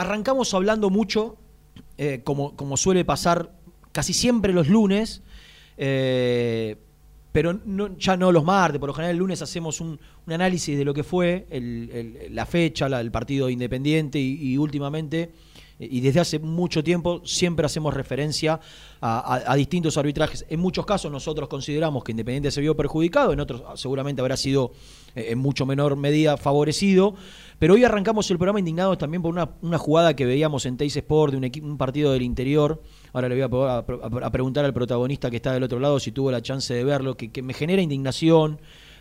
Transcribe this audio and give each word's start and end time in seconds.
arrancamos 0.00 0.54
hablando 0.54 0.90
mucho, 0.90 1.36
eh, 1.96 2.20
como, 2.24 2.54
como 2.56 2.76
suele 2.76 3.04
pasar 3.04 3.52
casi 3.92 4.12
siempre 4.14 4.52
los 4.52 4.68
lunes, 4.68 5.22
eh, 5.76 6.76
pero 7.32 7.60
ya 7.98 8.16
no 8.16 8.32
los 8.32 8.44
martes, 8.44 8.78
por 8.80 8.88
lo 8.88 8.94
general 8.94 9.12
el 9.12 9.18
lunes 9.18 9.42
hacemos 9.42 9.80
un, 9.80 9.98
análisis 10.26 10.76
de 10.76 10.84
lo 10.84 10.92
que 10.92 11.04
fue 11.04 11.46
la 12.30 12.46
fecha, 12.46 12.86
el 12.86 13.10
partido 13.10 13.48
independiente 13.48 14.18
y 14.18 14.56
últimamente 14.58 15.32
y 15.78 16.00
desde 16.00 16.20
hace 16.20 16.38
mucho 16.38 16.82
tiempo 16.82 17.22
siempre 17.24 17.64
hacemos 17.64 17.94
referencia 17.94 18.60
a, 19.00 19.54
distintos 19.56 19.96
arbitrajes. 19.96 20.44
En 20.48 20.58
muchos 20.58 20.84
casos 20.84 21.10
nosotros 21.12 21.48
consideramos 21.48 22.02
que 22.02 22.12
Independiente 22.12 22.50
se 22.50 22.60
vio 22.60 22.76
perjudicado, 22.76 23.32
en 23.32 23.40
otros 23.40 23.62
seguramente 23.80 24.20
habrá 24.20 24.36
sido 24.36 24.72
eh, 25.14 25.26
en 25.30 25.38
mucho 25.38 25.66
menor 25.66 25.94
medida 25.96 26.36
favorecido, 26.36 27.14
pero 27.60 27.74
hoy 27.74 27.84
arrancamos 27.84 28.28
el 28.30 28.38
programa 28.38 28.58
indignados 28.58 28.98
también 28.98 29.22
por 29.22 29.32
una, 29.32 29.78
jugada 29.78 30.16
que 30.16 30.26
veíamos 30.26 30.66
en 30.66 30.76
Teis 30.76 30.96
Sport 30.96 31.34
de 31.34 31.38
un, 31.38 31.70
un 31.70 31.78
partido 31.78 32.12
del 32.12 32.22
interior. 32.22 32.82
Ahora 33.12 33.28
le 33.28 33.46
voy 33.46 33.68
a, 33.68 34.30
preguntar 34.32 34.64
al 34.64 34.74
protagonista 34.74 35.30
que 35.30 35.36
está 35.36 35.52
del 35.52 35.62
otro 35.62 35.78
lado 35.78 36.00
si 36.00 36.10
tuvo 36.10 36.32
la 36.32 36.42
chance 36.42 36.74
de 36.74 36.82
verlo, 36.82 37.16
que 37.16 37.42
me 37.42 37.54
genera 37.54 37.80
indignación 37.80 38.60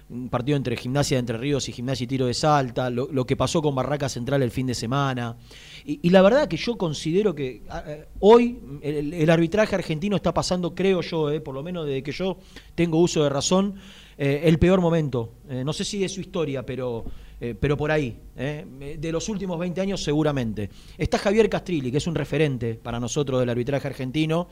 un 0.10 0.30
partido 0.30 0.56
entre 0.56 0.78
Gimnasia 0.78 1.18
de 1.18 1.20
Entre 1.20 1.38
Ríos 1.38 1.68
y 1.68 1.74
Gimnasia 1.74 2.06
y 2.06 2.08
Tiro 2.08 2.28
de 2.28 2.34
Salta, 2.34 2.90
lo, 2.90 3.26
que 3.26 3.36
pasó 3.36 3.62
con 3.62 3.76
Barraca 3.76 4.08
Central 4.08 4.42
el 4.42 4.52
fin 4.52 4.68
de 4.68 4.76
semana. 4.76 5.38
Y, 5.86 6.10
la 6.10 6.22
verdad 6.22 6.48
que 6.48 6.58
yo 6.58 6.78
considero 6.78 7.36
que 7.36 7.64
eh, 7.86 8.06
hoy 8.20 8.60
el, 8.82 9.30
arbitraje 9.30 9.76
argentino 9.76 10.16
está 10.16 10.34
pasando, 10.34 10.74
creo 10.74 11.02
yo, 11.02 11.30
eh, 11.30 11.42
por 11.42 11.54
lo 11.54 11.64
menos 11.64 11.86
desde 11.86 12.04
que 12.04 12.12
yo 12.12 12.38
tengo 12.76 13.00
uso 13.00 13.24
de 13.24 13.30
razón, 13.30 13.76
eh, 14.18 14.42
el 14.46 14.60
peor 14.60 14.82
momento. 14.82 15.34
no 15.48 15.74
sé 15.74 15.84
si 15.84 16.00
de 16.00 16.10
su 16.10 16.22
historia, 16.22 16.66
pero, 16.66 17.06
pero 17.40 17.78
por 17.78 17.92
ahí. 17.92 18.20
de 18.36 19.12
los 19.12 19.30
últimos 19.30 19.60
20 19.60 19.82
años 19.82 20.04
seguramente. 20.04 20.70
Está 20.98 21.18
Javier 21.18 21.50
Castrilli, 21.50 21.92
que 21.92 21.98
es 21.98 22.08
un 22.08 22.16
referente 22.16 22.76
para 22.76 23.00
nosotros 23.00 23.40
del 23.40 23.50
arbitraje 23.50 23.88
argentino 23.88 24.48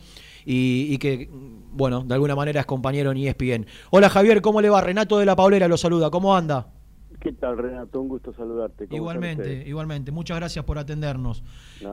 y, 0.46 0.98
que, 1.00 1.30
bueno, 1.32 2.02
de 2.04 2.14
alguna 2.14 2.36
manera 2.36 2.60
es 2.60 2.66
compañero 2.66 3.12
en 3.12 3.18
ESPN. 3.18 3.66
Hola 3.90 4.10
Javier, 4.10 4.42
¿cómo 4.42 4.62
le 4.62 4.70
va? 4.70 4.82
Renato 4.82 5.18
de 5.18 5.26
la 5.26 5.36
Paulera 5.36 5.68
lo 5.68 5.78
saluda, 5.78 6.10
¿cómo 6.10 6.36
anda? 6.36 6.68
¿Qué 7.26 7.32
tal 7.32 7.58
Renato? 7.58 8.02
Un 8.02 8.10
gusto 8.10 8.32
saludarte. 8.34 8.88
Igualmente, 8.92 9.64
igualmente. 9.68 10.12
Muchas 10.12 10.38
gracias 10.38 10.64
por 10.64 10.78
atendernos. 10.78 11.44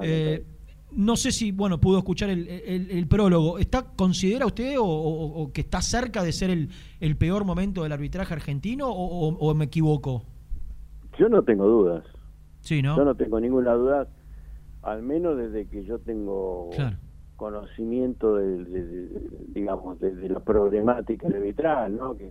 Eh, 0.03 0.45
no, 0.93 1.17
sé 1.17 1.33
si, 1.33 1.53
bueno, 1.53 1.81
pudo 1.81 1.97
escuchar 1.97 2.29
el, 2.29 3.07
prólogo. 3.09 3.59
¿Está, 3.59 3.83
¿Considera 3.83 4.45
usted 4.45 4.75
o, 4.79 5.51
que 5.55 5.63
está 5.63 5.81
cerca 5.81 6.23
de 6.23 6.33
ser 6.33 6.51
el, 6.51 7.17
peor 7.17 7.47
momento 7.47 7.83
del 7.83 7.93
arbitraje 7.93 8.35
argentino 8.35 8.91
o, 8.91 9.55
me 9.55 9.65
equivoco? 9.65 10.27
Yo 11.23 11.29
no 11.29 11.45
tengo 11.45 11.67
dudas. 11.67 12.05
Sí, 12.63 12.83
¿no? 12.83 12.97
Yo 12.97 13.05
no 13.05 13.15
tengo 13.15 13.39
ninguna 13.39 13.75
duda, 13.75 14.09
al 14.83 15.03
menos 15.03 15.37
desde 15.37 15.69
que 15.69 15.85
yo 15.85 16.01
tengo 16.01 16.71
claro 16.75 16.97
conocimiento 17.43 18.37
de, 18.37 19.09
digamos 19.49 19.99
de, 19.99 20.29
la 20.29 20.39
problemática 20.39 21.27
arbitral 21.27 21.97
no 21.97 22.17
que, 22.17 22.31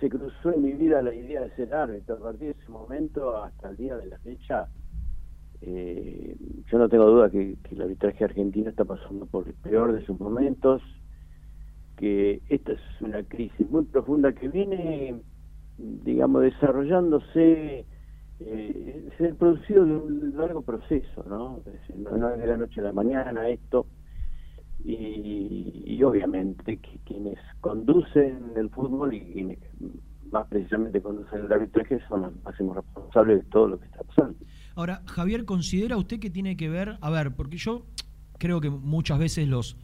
se 0.00 0.08
cruzó 0.08 0.54
en 0.54 0.62
mi 0.62 0.72
vida 0.72 1.02
la 1.02 1.14
idea 1.14 1.42
de 1.42 1.50
ser 1.50 1.74
árbitro 1.74 2.16
a 2.16 2.18
partir 2.18 2.54
de 2.54 2.62
ese 2.62 2.70
momento 2.70 3.42
hasta 3.42 3.68
el 3.68 3.76
día 3.76 3.98
de 3.98 4.06
la 4.06 4.18
fecha 4.20 4.68
eh, 5.60 6.34
yo 6.66 6.78
no 6.78 6.88
tengo 6.88 7.04
duda 7.04 7.28
que, 7.28 7.58
que, 7.62 7.74
el 7.74 7.82
arbitraje 7.82 8.24
argentino 8.24 8.70
está 8.70 8.86
pasando 8.86 9.26
por 9.26 9.46
el 9.46 9.52
peor 9.52 9.92
de 9.92 10.02
sus 10.06 10.18
momentos 10.18 10.80
que 11.98 12.40
esta 12.48 12.72
es 12.72 12.80
una 13.02 13.22
crisis 13.24 13.68
muy 13.68 13.84
profunda 13.84 14.32
que 14.32 14.48
viene 14.48 15.20
digamos 15.76 16.40
desarrollándose 16.40 17.84
eh, 18.40 19.08
se 19.16 19.28
ha 19.28 19.34
producido 19.34 19.84
de 19.84 19.96
un 19.96 20.34
largo 20.36 20.62
proceso, 20.62 21.24
¿no? 21.28 21.62
no 21.96 22.30
es 22.30 22.40
de 22.40 22.46
la 22.46 22.56
noche 22.56 22.80
a 22.80 22.84
la 22.84 22.92
mañana 22.92 23.48
esto, 23.48 23.86
y, 24.84 26.00
obviamente 26.02 26.78
que 26.78 27.00
quienes 27.04 27.38
conducen 27.60 28.52
el 28.56 28.70
fútbol 28.70 29.14
y 29.14 29.20
quienes 29.20 29.58
más 30.30 30.46
precisamente 30.46 31.02
conducen 31.02 31.44
el 31.44 31.52
arbitraje 31.52 31.98
son 32.08 32.22
los 32.22 32.44
máximos 32.44 32.76
responsables 32.76 33.38
de 33.44 33.50
todo 33.50 33.68
lo 33.68 33.80
que 33.80 33.86
está 33.86 34.02
pasando. 34.04 34.38
Ahora, 34.76 35.02
Javier, 35.06 35.44
¿considera 35.44 35.96
usted 35.96 36.20
que 36.20 36.30
tiene 36.30 36.56
que 36.56 36.68
ver, 36.68 36.98
a 37.00 37.10
ver, 37.10 37.34
porque 37.34 37.56
yo 37.56 37.86
creo 38.38 38.60
que 38.60 38.70
muchas 38.70 39.18
veces 39.18 39.48
los, 39.48 39.76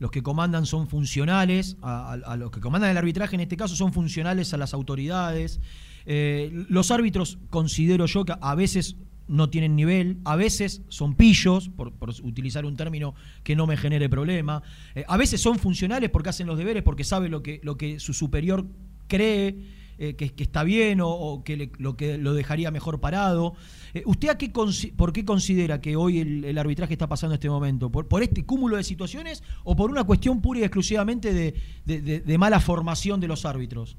los 0.00 0.10
que 0.10 0.22
comandan 0.22 0.66
son 0.66 0.88
funcionales, 0.88 1.76
a, 1.82 2.36
los 2.36 2.50
que 2.50 2.58
comandan 2.58 2.90
el 2.90 2.96
arbitraje 2.96 3.36
en 3.36 3.42
este 3.42 3.56
caso 3.56 3.76
son 3.76 3.92
funcionales 3.92 4.52
a 4.54 4.56
las 4.56 4.74
autoridades. 4.74 5.60
Eh, 6.06 6.50
los 6.68 6.90
árbitros 6.90 7.38
considero 7.50 8.06
yo 8.06 8.24
que 8.24 8.34
a 8.40 8.54
veces 8.54 8.96
no 9.28 9.50
tienen 9.50 9.76
nivel, 9.76 10.16
a 10.24 10.36
veces 10.36 10.82
son 10.88 11.14
pillos, 11.14 11.68
por, 11.68 11.92
utilizar 12.22 12.64
un 12.64 12.76
término 12.76 13.14
que 13.44 13.54
no 13.54 13.66
me 13.66 13.76
genere 13.76 14.08
problema, 14.08 14.62
eh, 14.94 15.04
a 15.06 15.18
veces 15.18 15.42
son 15.42 15.58
funcionales 15.58 16.08
porque 16.08 16.30
hacen 16.30 16.46
los 16.46 16.56
deberes, 16.56 16.82
porque 16.82 17.04
sabe 17.04 17.28
lo 17.28 17.42
que, 17.42 17.60
lo 17.62 17.76
que 17.76 18.00
su 18.00 18.14
superior 18.14 18.66
cree 19.06 19.79
eh, 20.00 20.16
que, 20.16 20.32
está 20.42 20.64
bien 20.64 21.00
o, 21.02 21.42
que 21.44 21.70
lo 21.78 21.96
que 21.96 22.18
lo 22.18 22.34
dejaría 22.34 22.70
mejor 22.70 23.00
parado. 23.00 23.52
Eh, 23.94 24.02
¿Usted 24.06 24.36
qué, 24.36 24.50
por 24.96 25.12
qué 25.12 25.24
considera 25.24 25.80
que 25.80 25.94
hoy 25.94 26.18
el, 26.20 26.58
arbitraje 26.58 26.94
está 26.94 27.06
pasando 27.06 27.34
en 27.34 27.38
este 27.38 27.50
momento? 27.50 27.90
¿Por, 27.90 28.08
¿Por, 28.08 28.22
este 28.22 28.44
cúmulo 28.44 28.76
de 28.76 28.82
situaciones 28.82 29.42
o 29.62 29.76
por 29.76 29.90
una 29.90 30.04
cuestión 30.04 30.40
pura 30.40 30.60
y 30.60 30.62
exclusivamente 30.62 31.54
de 31.84 32.38
mala 32.38 32.60
formación 32.60 33.20
de 33.20 33.28
los 33.28 33.44
árbitros? 33.44 33.96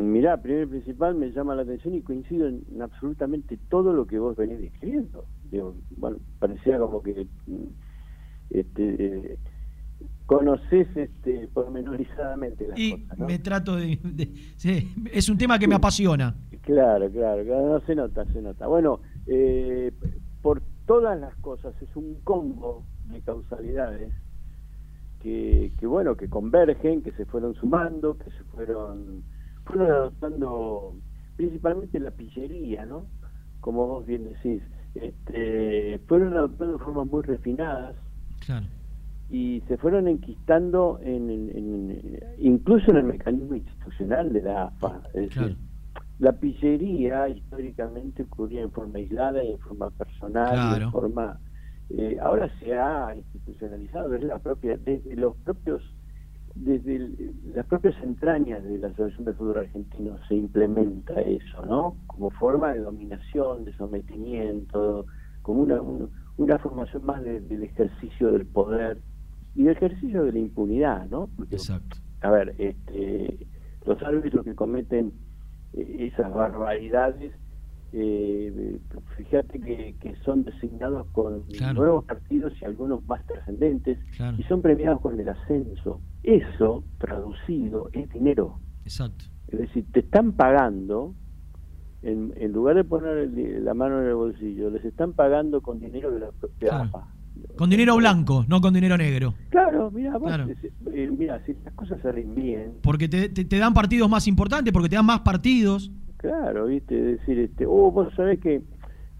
Mirá, 0.00 0.40
primero 0.40 0.62
y 0.64 0.66
principal 0.66 1.14
me 1.14 1.30
llama 1.30 1.54
la 1.54 1.62
atención 1.62 1.94
y 1.94 2.00
coincido 2.00 2.48
en, 2.48 2.62
absolutamente 2.80 3.58
todo 3.68 3.92
lo 3.92 4.06
que 4.06 4.18
vos 4.18 4.36
venís 4.36 4.60
describiendo. 4.60 5.26
bueno, 5.96 6.18
parecía 6.38 6.78
como 6.78 7.02
que 7.02 7.26
mm, 7.46 7.64
este, 8.50 9.38
conoces 10.30 10.86
este, 10.96 11.48
pormenorizadamente 11.52 12.68
las 12.68 12.78
y 12.78 13.02
cosas. 13.02 13.18
me 13.18 13.40
trato 13.40 13.74
de, 13.74 13.98
es 15.12 15.28
un 15.28 15.36
tema 15.36 15.58
que 15.58 15.66
me 15.66 15.74
apasiona. 15.74 16.36
Claro, 16.62 17.10
claro, 17.10 17.42
no 17.44 17.80
se 17.80 17.96
nota, 17.96 18.24
se 18.26 18.40
nota. 18.40 18.68
Bueno, 18.68 19.00
eh, 19.26 19.92
por 20.40 20.62
todas 20.86 21.18
las 21.18 21.34
cosas 21.38 21.74
es 21.82 21.96
un 21.96 22.20
combo 22.22 22.84
de 23.06 23.20
causalidades 23.22 24.14
que, 25.20 25.72
que 25.80 25.86
bueno, 25.88 26.16
que 26.16 26.28
convergen, 26.30 27.02
que 27.02 27.10
se 27.10 27.24
fueron 27.24 27.56
sumando, 27.56 28.16
que 28.16 28.30
se 28.30 28.44
fueron 28.54 29.24
fueron 29.64 29.90
adoptando 29.90 30.94
principalmente 31.34 31.98
la 31.98 32.12
pillería, 32.12 32.86
¿no? 32.86 33.06
Como 33.58 33.84
vos 33.84 34.06
bien 34.06 34.32
decís, 34.32 34.62
este, 34.94 35.98
fueron 36.06 36.36
adoptando 36.36 36.78
formas 36.78 37.08
muy 37.08 37.22
refinadas 37.22 37.96
y 39.30 39.62
se 39.68 39.76
fueron 39.76 40.08
enquistando 40.08 40.98
en, 41.02 42.20
incluso 42.38 42.90
en 42.90 42.96
el 42.96 43.04
mecanismo 43.04 43.54
institucional 43.54 44.32
de 44.32 44.42
la 44.42 44.64
AFA. 44.64 45.00
Es 45.14 45.34
decir, 45.34 45.56
la 46.18 46.32
pillería 46.32 47.28
históricamente 47.28 48.24
ocurría 48.24 48.62
en 48.62 48.72
forma 48.72 48.98
aislada 48.98 49.42
y 49.44 49.52
en 49.52 49.58
forma 49.58 49.90
personal, 49.90 50.82
en 50.82 50.90
forma... 50.90 51.38
Eh, 51.90 52.18
ahora 52.22 52.48
se 52.60 52.72
ha 52.78 53.16
institucionalizado 53.16 54.10
desde 54.10 54.26
la 54.26 54.38
propia, 54.38 54.76
desde 54.76 55.16
los 55.16 55.34
propios 55.38 55.82
desde 56.54 57.10
las 57.54 57.64
propias 57.66 57.94
entrañas 58.02 58.62
de 58.64 58.78
la 58.78 58.88
Asociación 58.88 59.24
del 59.24 59.34
Fútbol 59.34 59.58
Argentino 59.58 60.18
se 60.28 60.34
implementa 60.34 61.20
eso, 61.20 61.64
¿no? 61.64 61.96
Como 62.06 62.30
forma 62.30 62.74
de 62.74 62.80
dominación, 62.80 63.64
de 63.64 63.72
sometimiento, 63.76 65.06
como 65.42 65.62
una, 65.62 65.80
una, 66.36 66.58
formación 66.58 67.06
más 67.06 67.22
del 67.22 67.62
ejercicio 67.62 68.32
del 68.32 68.46
poder 68.46 68.98
y 69.54 69.64
del 69.64 69.76
ejercicio 69.76 70.24
de 70.24 70.32
la 70.32 70.38
impunidad, 70.38 71.06
¿no? 71.08 71.28
Exacto. 71.50 71.98
A 72.20 72.30
ver, 72.30 72.54
este, 72.58 73.46
los 73.86 74.02
árbitros 74.02 74.44
que 74.44 74.54
cometen 74.54 75.12
eh, 75.72 76.10
esas 76.12 76.32
barbaridades 76.32 77.32
eh, 77.92 78.78
fíjate 79.16 79.60
que, 79.60 79.96
que, 80.00 80.14
son 80.24 80.44
designados 80.44 81.08
con 81.08 81.44
nuevos 81.74 82.04
partidos 82.04 82.52
y 82.60 82.64
algunos 82.64 83.04
más 83.06 83.26
trascendentes 83.26 83.98
y 84.38 84.42
son 84.44 84.62
premiados 84.62 85.00
con 85.00 85.18
el 85.18 85.28
ascenso. 85.28 86.00
Eso, 86.22 86.84
traducido, 86.98 87.90
es 87.92 88.08
dinero. 88.10 88.60
Exacto. 88.84 89.24
Es 89.48 89.58
decir, 89.58 89.86
te 89.92 90.00
están 90.00 90.32
pagando, 90.32 91.14
en, 92.02 92.32
en 92.36 92.52
lugar 92.52 92.76
de 92.76 92.84
poner 92.84 93.28
la 93.60 93.74
mano 93.74 94.00
en 94.00 94.06
el 94.06 94.14
bolsillo, 94.14 94.70
les 94.70 94.84
están 94.84 95.12
pagando 95.12 95.60
con 95.60 95.80
dinero 95.80 96.12
de 96.12 96.20
la 96.20 96.30
propia 96.30 96.82
AFA. 96.82 97.08
Con 97.56 97.68
dinero 97.70 97.96
blanco, 97.96 98.44
no 98.48 98.60
con 98.60 98.72
dinero 98.72 98.96
negro. 98.96 99.34
Claro, 99.50 99.90
mira, 99.90 100.18
eh, 100.92 101.10
mira 101.16 101.44
si 101.44 101.54
las 101.64 101.74
cosas 101.74 102.00
se 102.00 102.12
bien. 102.12 102.74
Porque 102.82 103.08
te, 103.08 103.28
te, 103.28 103.58
dan 103.58 103.74
partidos 103.74 104.08
más 104.08 104.26
importantes, 104.26 104.72
porque 104.72 104.88
te 104.88 104.96
dan 104.96 105.06
más 105.06 105.20
partidos. 105.20 105.90
Claro, 106.16 106.66
viste, 106.66 106.94
decir, 106.94 107.38
este, 107.38 107.66
oh, 107.66 107.90
vos 107.90 108.12
sabés 108.14 108.40
que 108.40 108.62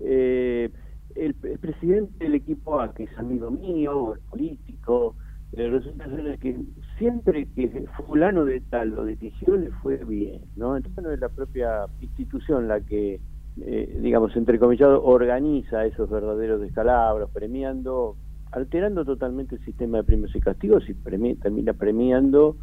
eh, 0.01 0.71
el, 1.17 1.35
presidente 1.35 2.25
del 2.25 2.35
equipo 2.35 2.81
A, 2.81 2.95
que 2.95 3.05
es 3.05 3.19
amigo 3.19 3.51
mío, 3.51 4.15
es 4.15 4.21
político, 4.31 5.17
eh, 5.53 5.69
resulta 5.69 6.07
ser 6.09 6.39
que 6.39 6.59
siempre 6.99 7.47
que 7.55 7.87
fulano 8.07 8.45
de 8.45 8.61
tal 8.61 8.91
lo 8.91 9.05
dirigió 9.05 9.57
le 9.57 9.71
fue 9.83 9.97
bien, 10.05 10.43
¿no? 10.57 10.77
Entonces 10.77 11.03
no 11.03 11.11
es 11.11 11.21
la 11.21 11.29
propia 11.29 11.87
institución 12.01 12.69
la 12.69 12.81
que 12.81 13.21
eh, 13.61 13.99
digamos, 14.01 14.37
entrecomillado, 14.37 15.03
organiza 15.05 15.85
esos 15.85 16.09
verdaderos 16.09 16.61
descalabros, 16.61 17.31
premiando, 17.31 18.17
alterando 18.53 19.05
totalmente 19.05 19.57
el 19.57 19.65
sistema 19.65 19.99
de 19.99 20.05
premios 20.05 20.35
y 20.35 20.41
castigos 20.41 20.89
y 20.89 20.95
termina 20.95 21.73
premiando 21.73 22.57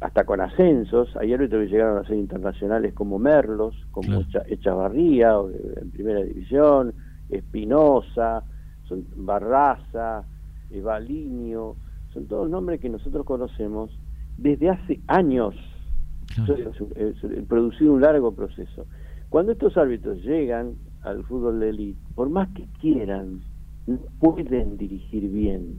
hasta 0.00 0.24
con 0.24 0.40
ascensos. 0.40 1.14
Hay 1.16 1.32
árbitros 1.32 1.64
que 1.64 1.70
llegaron 1.70 1.98
a 1.98 2.06
ser 2.06 2.16
internacionales 2.16 2.94
como 2.94 3.18
Merlos, 3.18 3.74
como 3.90 4.22
Echavarría 4.46 5.34
en 5.80 5.90
primera 5.90 6.22
división, 6.22 6.94
Espinosa, 7.28 8.44
Barraza, 9.16 10.24
Evalinio, 10.70 11.76
son 12.12 12.26
todos 12.26 12.48
nombres 12.48 12.80
que 12.80 12.88
nosotros 12.88 13.26
conocemos 13.26 13.90
desde 14.38 14.70
hace 14.70 15.00
años. 15.06 15.54
He 16.96 17.42
producido 17.42 17.92
un 17.92 18.00
largo 18.00 18.34
proceso. 18.34 18.86
Cuando 19.28 19.52
estos 19.52 19.76
árbitros 19.76 20.22
llegan 20.22 20.74
al 21.02 21.24
fútbol 21.24 21.60
de 21.60 21.70
élite, 21.70 22.00
por 22.14 22.28
más 22.30 22.48
que 22.54 22.66
quieran, 22.80 23.40
no 23.86 23.98
pueden 24.18 24.76
dirigir 24.76 25.28
bien. 25.30 25.78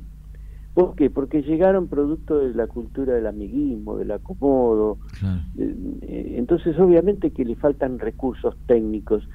¿Por 0.74 0.96
qué? 0.96 1.10
Porque 1.10 1.42
llegaron 1.42 1.88
producto 1.88 2.38
de 2.38 2.54
la 2.54 2.68
cultura 2.68 3.16
del 3.16 3.26
amiguismo, 3.26 3.98
del 3.98 4.12
acomodo. 4.12 5.00
Eh, 5.58 6.36
entonces, 6.38 6.78
obviamente 6.78 7.32
que 7.32 7.46
le 7.46 7.56
faltan 7.56 7.98
recursos 7.98 8.56
técnicos. 8.68 9.28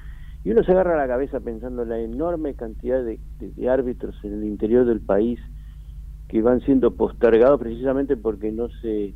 Y 0.45 0.51
uno 0.51 0.63
se 0.63 0.71
agarra 0.71 0.97
la 0.97 1.07
cabeza 1.07 1.39
pensando 1.41 1.83
en 1.83 1.89
la 1.89 1.99
enorme 1.99 2.53
cantidad 2.53 3.03
de 3.03 3.69
árbitros 3.69 4.15
en 4.23 4.33
el 4.33 4.43
interior 4.45 4.85
del 4.85 5.01
país 5.01 5.39
que 6.33 6.41
van 6.41 6.61
siendo 6.61 6.95
postergados 6.95 7.59
precisamente 7.59 8.17
porque 8.17 8.51
no 8.51 8.67
se 8.81 9.13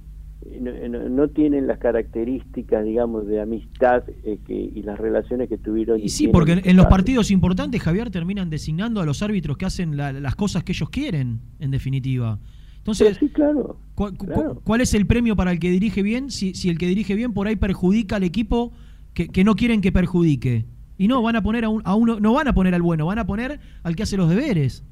no, 0.59 1.27
tienen 1.29 1.67
las 1.67 1.79
características, 1.79 2.85
digamos, 2.85 3.27
de 3.27 3.41
amistad 3.41 4.03
eh, 4.23 4.39
que, 4.45 4.53
y 4.53 4.81
las 4.83 4.97
relaciones 4.97 5.49
que 5.49 5.57
tuvieron. 5.57 5.99
Y, 5.99 6.09
sí, 6.09 6.27
porque 6.27 6.61
en, 6.63 6.77
los 6.77 6.85
partidos 6.87 7.31
importantes, 7.31 7.81
Javier, 7.81 8.09
terminan 8.09 8.49
designando 8.49 9.01
a 9.01 9.05
los 9.05 9.21
árbitros 9.21 9.57
que 9.57 9.65
hacen 9.65 9.97
las 9.97 10.35
cosas 10.35 10.63
que 10.63 10.71
ellos 10.71 10.89
quieren, 10.89 11.39
en 11.59 11.71
definitiva. 11.71 12.39
Entonces, 12.77 13.17
sí, 13.17 13.29
claro, 13.29 13.77
¿cuál 13.95 14.81
es 14.81 14.93
el 14.93 15.05
premio 15.05 15.35
para 15.35 15.51
el 15.51 15.59
que 15.59 15.69
dirige 15.69 16.01
bien? 16.01 16.31
Si, 16.31 16.53
si 16.53 16.69
el 16.69 16.77
que 16.77 16.87
dirige 16.87 17.15
bien 17.15 17.33
por 17.33 17.47
ahí 17.47 17.57
perjudica 17.57 18.15
al 18.15 18.23
equipo 18.23 18.71
que, 19.13 19.27
que 19.27 19.43
no 19.43 19.55
quieren 19.55 19.81
que 19.81 19.91
perjudique. 19.91 20.65
Y 20.97 21.07
no, 21.07 21.21
van 21.21 21.35
a 21.35 21.43
poner 21.43 21.65
a, 21.65 21.67
a 21.67 21.95
uno, 21.95 22.19
no 22.19 22.33
van 22.33 22.47
a 22.47 22.53
poner 22.53 22.73
al 22.73 22.81
bueno, 22.81 23.05
van 23.05 23.19
a 23.19 23.27
poner 23.27 23.59
al 23.83 23.95
que 23.95 24.03
hace 24.03 24.17
los 24.17 24.29
deberes. 24.29 24.85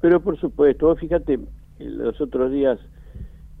Pero 0.00 0.20
por 0.20 0.40
supuesto, 0.40 0.96
fíjate, 0.96 1.38
los 1.78 2.20
otros 2.20 2.50
días 2.50 2.78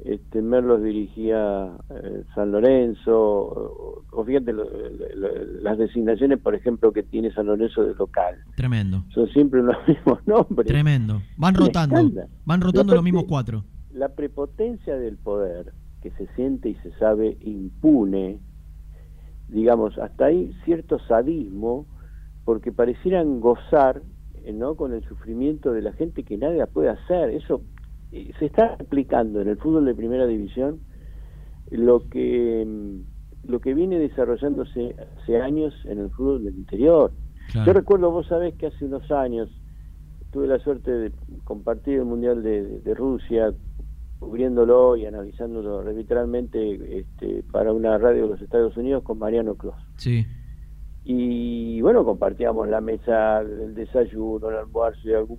este, 0.04 0.42
Merlos 0.42 0.82
dirigía 0.82 1.70
eh, 1.90 2.24
San 2.34 2.52
Lorenzo, 2.52 4.02
o, 4.10 4.24
fíjate 4.24 4.52
las 5.62 5.78
designaciones, 5.78 6.40
por 6.40 6.54
ejemplo, 6.54 6.92
que 6.92 7.02
tiene 7.02 7.32
San 7.32 7.46
Lorenzo 7.46 7.84
de 7.84 7.94
local. 7.94 8.36
Tremendo. 8.56 9.04
Son 9.14 9.28
siempre 9.28 9.62
los 9.62 9.76
mismos 9.88 10.26
nombres. 10.26 10.66
Tremendo. 10.66 11.22
Van 11.36 11.54
rotando, 11.54 12.10
van 12.44 12.60
rotando 12.60 12.94
los 12.94 13.04
mismos 13.04 13.24
cuatro. 13.28 13.64
La 13.92 14.08
prepotencia 14.08 14.96
del 14.96 15.18
poder, 15.18 15.72
que 16.02 16.10
se 16.12 16.26
siente 16.34 16.70
y 16.70 16.74
se 16.76 16.92
sabe 16.98 17.36
impune, 17.40 18.40
digamos, 19.48 19.98
hasta 19.98 20.26
ahí 20.26 20.52
cierto 20.64 20.98
sadismo, 21.00 21.86
porque 22.44 22.72
parecieran 22.72 23.40
gozar 23.40 24.02
¿no? 24.52 24.74
con 24.74 24.92
el 24.92 25.04
sufrimiento 25.04 25.72
de 25.72 25.82
la 25.82 25.92
gente 25.92 26.24
que 26.24 26.36
nadie 26.36 26.66
puede 26.66 26.88
hacer. 26.88 27.30
Eso 27.30 27.56
eh, 27.56 27.71
se 28.38 28.44
está 28.44 28.74
aplicando 28.74 29.40
en 29.40 29.48
el 29.48 29.56
fútbol 29.56 29.86
de 29.86 29.94
primera 29.94 30.26
división 30.26 30.80
lo 31.70 32.08
que 32.08 32.64
mm, 32.66 33.48
lo 33.50 33.60
que 33.60 33.74
viene 33.74 33.98
desarrollándose 33.98 34.94
hace 35.20 35.40
años 35.40 35.74
en 35.86 35.98
el 35.98 36.10
fútbol 36.10 36.44
del 36.44 36.54
interior. 36.54 37.12
Yo 37.66 37.72
recuerdo, 37.72 38.12
vos 38.12 38.28
sabés 38.28 38.54
que 38.54 38.66
hace 38.66 38.84
unos 38.84 39.10
años 39.10 39.50
tuve 40.30 40.46
la 40.46 40.60
suerte 40.60 40.92
de 40.92 41.12
compartir 41.42 41.98
el 41.98 42.04
Mundial 42.04 42.42
de, 42.44 42.94
Rusia, 42.94 43.52
cubriéndolo 44.20 44.96
y 44.96 45.06
analizándolo 45.06 45.80
arbitralmente 45.80 47.00
este, 47.00 47.42
para 47.50 47.72
una 47.72 47.98
radio 47.98 48.22
de 48.22 48.28
los 48.28 48.40
Estados 48.40 48.76
Unidos 48.76 49.02
con 49.02 49.18
Mariano 49.18 49.56
Clos. 49.56 49.74
Sí 49.96 50.24
y 51.04 51.80
bueno, 51.80 52.04
compartíamos 52.04 52.68
la 52.68 52.80
mesa, 52.80 53.40
el 53.40 53.74
desayuno, 53.74 54.50
el 54.50 54.56
almuerzo 54.56 55.00
y 55.08 55.14
algún, 55.14 55.38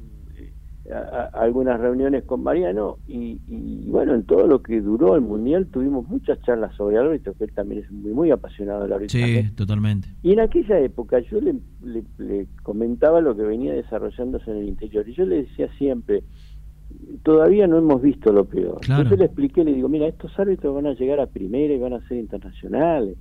algunas 1.33 1.80
reuniones 1.80 2.24
con 2.25 2.44
Mariano 2.44 2.97
y, 3.07 3.39
bueno, 3.88 4.13
en 4.15 4.24
todo 4.24 4.47
lo 4.47 4.62
que 4.62 4.81
duró 4.81 5.15
el 5.15 5.21
Mundial 5.21 5.68
tuvimos 5.68 6.07
muchas 6.07 6.41
charlas 6.41 6.75
sobre 6.75 6.97
árbitro, 6.97 7.33
que 7.33 7.45
él 7.45 7.53
también 7.53 7.83
es 7.83 7.91
muy, 7.91 8.12
muy 8.12 8.31
apasionado 8.31 8.83
del 8.83 8.94
arbitraje. 8.94 9.44
Sí, 9.44 9.51
totalmente. 9.56 10.09
Y 10.24 10.33
en 10.33 10.41
aquella 10.41 10.80
época 10.80 11.19
yo 11.19 11.39
le, 11.39 11.56
le, 12.18 12.47
comentaba 12.63 13.21
lo 13.21 13.35
que 13.35 13.44
venía 13.44 13.74
desarrollándose 13.74 14.51
en 14.51 14.57
el 14.57 14.68
interior 14.68 15.07
y 15.07 15.13
yo 15.13 15.25
le 15.25 15.44
decía 15.44 15.69
siempre, 15.77 16.24
todavía 17.24 17.65
no 17.68 17.77
hemos 17.77 18.01
visto 18.01 18.33
lo 18.33 18.45
peor. 18.45 18.79
Entonces 18.81 19.19
le 19.19 19.25
expliqué, 19.25 19.63
le 19.63 19.74
digo, 19.74 19.88
mira, 19.88 20.07
estos 20.07 20.38
árbitros 20.38 20.75
van 20.75 20.88
a 20.88 20.94
llegar 20.94 21.19
a 21.19 21.27
primera 21.27 21.74
y 21.74 21.79
van 21.79 21.94
a 21.94 22.07
ser 22.07 22.18
internacionales 22.18 23.18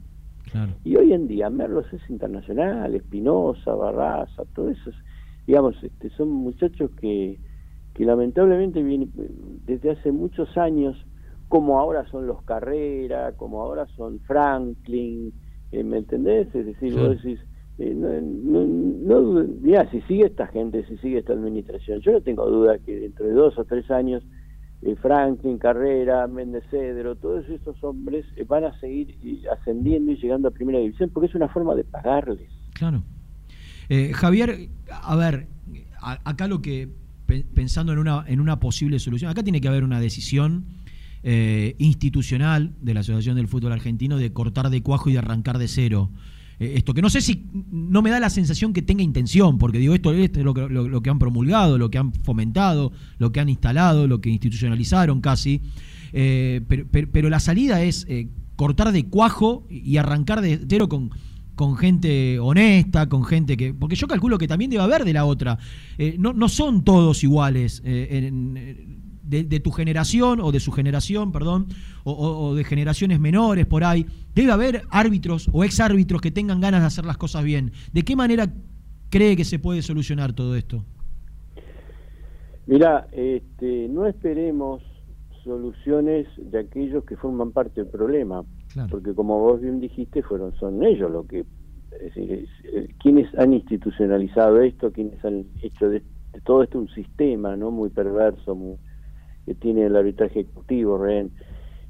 y 0.85 0.97
hoy 0.97 1.13
en 1.13 1.29
día 1.29 1.51
Merlos 1.51 1.91
es 1.93 2.03
internacional, 2.11 2.95
Espinosa, 2.95 3.75
Barraza, 3.75 4.43
todos 4.55 4.77
esos, 4.79 4.95
digamos, 5.47 5.75
este, 5.83 6.11
son 6.11 6.29
muchachos 6.29 6.91
que, 7.01 7.39
que 7.95 8.05
lamentablemente 8.05 8.83
vienen 8.83 9.11
desde 9.67 9.91
hace 9.91 10.13
muchos 10.13 10.57
años, 10.57 10.97
como 11.49 11.79
ahora 11.79 12.07
son 12.11 12.27
los 12.27 12.43
Carrera, 12.45 13.33
como 13.37 13.63
ahora 13.63 13.87
son 13.97 14.21
Franklin, 14.21 15.33
eh, 15.71 15.85
¿me 15.85 15.99
entendés? 15.99 16.55
Es 16.55 16.67
decir, 16.67 16.95
vos 16.95 17.23
decís, 17.23 17.39
eh, 17.79 17.95
no, 17.95 18.65
no, 18.65 19.45
no, 19.45 19.91
si 19.91 20.01
sigue 20.03 20.27
esta 20.27 20.47
gente, 20.47 20.85
si 20.87 20.97
sigue 20.99 21.19
esta 21.19 21.35
administración, 21.35 22.01
yo 22.01 22.13
no 22.13 22.21
tengo 22.23 22.49
duda 22.49 22.79
que 22.79 22.99
dentro 22.99 23.27
de 23.27 23.33
dos 23.33 23.59
o 23.59 23.65
tres 23.65 23.91
años 23.91 24.23
eh, 24.83 24.97
Franklin, 25.01 25.59
Carrera, 25.59 26.27
Méndez 26.27 26.65
Cedro, 26.69 27.15
todos 27.15 27.49
estos 27.49 27.83
hombres 27.85 28.27
eh, 28.37 28.45
van 28.45 28.65
a 28.65 28.79
seguir 28.81 29.17
ascendiendo 29.57 30.11
y 30.11 30.17
llegando 30.17 30.49
a 30.49 30.51
primera 30.51 30.81
división 30.81 31.09
porque 31.11 31.29
es 31.29 31.35
una 31.37 31.49
forma 31.49 31.77
de 31.77 31.85
pagarles. 31.85 32.51
Claro. 32.75 33.05
Eh, 33.89 34.13
Javier, 34.13 34.69
a 34.91 35.15
ver, 35.15 35.47
acá 36.01 36.49
lo 36.49 36.61
que, 36.63 36.89
pensando 37.55 37.93
en 37.93 37.99
una, 37.99 38.25
en 38.27 38.41
una 38.41 38.61
posible 38.61 38.99
solución, 38.99 39.31
acá 39.31 39.43
tiene 39.43 39.61
que 39.61 39.69
haber 39.69 39.85
una 39.85 40.01
decisión 40.01 40.67
institucional 41.79 42.75
de 42.81 42.95
la 42.95 43.01
Asociación 43.01 43.37
del 43.37 43.47
Fútbol 43.47 43.71
Argentino 43.71 44.17
de 44.17 44.33
cortar 44.33 44.71
de 44.71 44.83
cuajo 44.83 45.09
y 45.09 45.13
de 45.13 45.21
arrancar 45.21 45.59
de 45.59 45.69
cero. 45.69 46.11
Eh, 46.63 46.75
esto, 46.77 46.95
que 46.95 47.03
no 47.03 47.11
sé 47.11 47.21
si 47.21 47.45
no 47.71 48.03
me 48.03 48.11
da 48.11 48.21
la 48.21 48.31
sensación 48.31 48.73
que 48.73 48.83
tenga 48.83 49.03
intención, 49.03 49.59
porque 49.59 49.79
digo, 49.79 49.95
esto, 49.95 50.13
es 50.13 50.37
lo 50.37 50.55
que, 50.55 50.69
lo, 50.69 51.03
que 51.03 51.11
han 51.11 51.19
promulgado, 51.19 51.77
lo 51.77 51.91
que 51.91 51.99
han 51.99 52.13
fomentado, 52.13 52.93
lo 53.19 53.33
que 53.33 53.41
han 53.41 53.49
instalado, 53.49 54.07
lo 54.07 54.21
que 54.21 54.31
institucionalizaron 54.31 55.21
casi, 55.21 55.61
eh, 56.13 56.61
pero, 57.13 57.29
la 57.31 57.41
salida 57.41 57.83
es 57.83 58.07
eh, 58.09 58.29
cortar 58.55 58.93
de 58.93 59.07
cuajo 59.07 59.67
y 59.71 59.97
arrancar 59.97 60.41
de 60.41 60.61
cero 60.69 60.89
con, 60.89 61.11
con 61.63 61.77
gente 61.77 62.41
honesta, 62.41 63.09
con 63.09 63.23
gente 63.23 63.57
que. 63.57 63.73
Porque 63.73 63.95
yo 63.95 64.09
calculo 64.09 64.37
que 64.37 64.49
también 64.49 64.69
debe 64.69 64.83
haber 64.83 65.05
de 65.05 65.13
la 65.13 65.25
otra. 65.25 65.61
no, 66.19 66.33
no 66.33 66.49
son 66.49 66.83
todos 66.83 67.23
iguales. 67.23 67.81
en, 67.85 69.01
de, 69.23 69.61
tu 69.61 69.71
generación 69.71 70.41
o 70.41 70.51
de 70.51 70.59
su 70.59 70.73
generación, 70.73 71.31
perdón, 71.31 71.69
o, 72.03 72.53
de 72.57 72.65
generaciones 72.65 73.21
menores 73.21 73.65
por 73.65 73.85
ahí, 73.85 74.07
debe 74.35 74.51
haber 74.51 74.83
árbitros 74.91 75.49
o 75.53 75.63
ex 75.63 75.79
árbitros 75.79 76.21
que 76.21 76.33
tengan 76.33 76.61
ganas 76.61 76.81
de 76.81 76.89
hacer 76.89 77.05
las 77.05 77.17
cosas 77.17 77.45
bien. 77.45 77.71
¿De 77.93 78.03
qué 78.03 78.17
manera 78.17 78.53
cree 79.09 79.37
que 79.37 79.45
se 79.45 79.61
puede 79.61 79.83
solucionar 79.83 80.33
todo 80.33 80.57
esto? 80.57 80.85
Mira, 82.67 83.07
este, 83.13 83.87
no 83.89 84.07
esperemos 84.07 84.83
soluciones 85.45 86.27
de 86.37 86.59
aquellos 86.59 87.05
que 87.05 87.17
forman 87.17 87.53
parte 87.53 87.83
del 87.83 87.91
problema, 87.91 88.45
porque 88.91 89.15
como 89.15 89.39
vos 89.39 89.61
bien 89.61 89.81
dijiste, 89.81 90.23
fueron 90.23 90.55
son 90.55 90.83
ellos 90.83 91.11
los 91.11 91.27
que, 91.27 91.41
es 91.93 92.15
decir, 92.15 92.49
eh, 92.65 92.89
quienes 93.01 93.33
han 93.39 93.53
institucionalizado 93.53 94.61
esto, 94.61 94.93
quienes 94.93 95.25
han 95.25 95.45
hecho 95.63 95.89
de, 95.89 96.03
de 96.33 96.41
todo 96.45 96.63
esto 96.63 96.79
un 96.79 96.89
sistema, 96.89 97.57
no 97.57 97.71
muy 97.71 97.91
perverso, 97.91 98.55
muy, 98.55 98.77
que 99.45 99.55
tiene 99.55 99.87
el 99.87 99.97
arbitraje 99.97 100.41
ejecutivo, 100.41 100.99
Ren, 100.99 101.31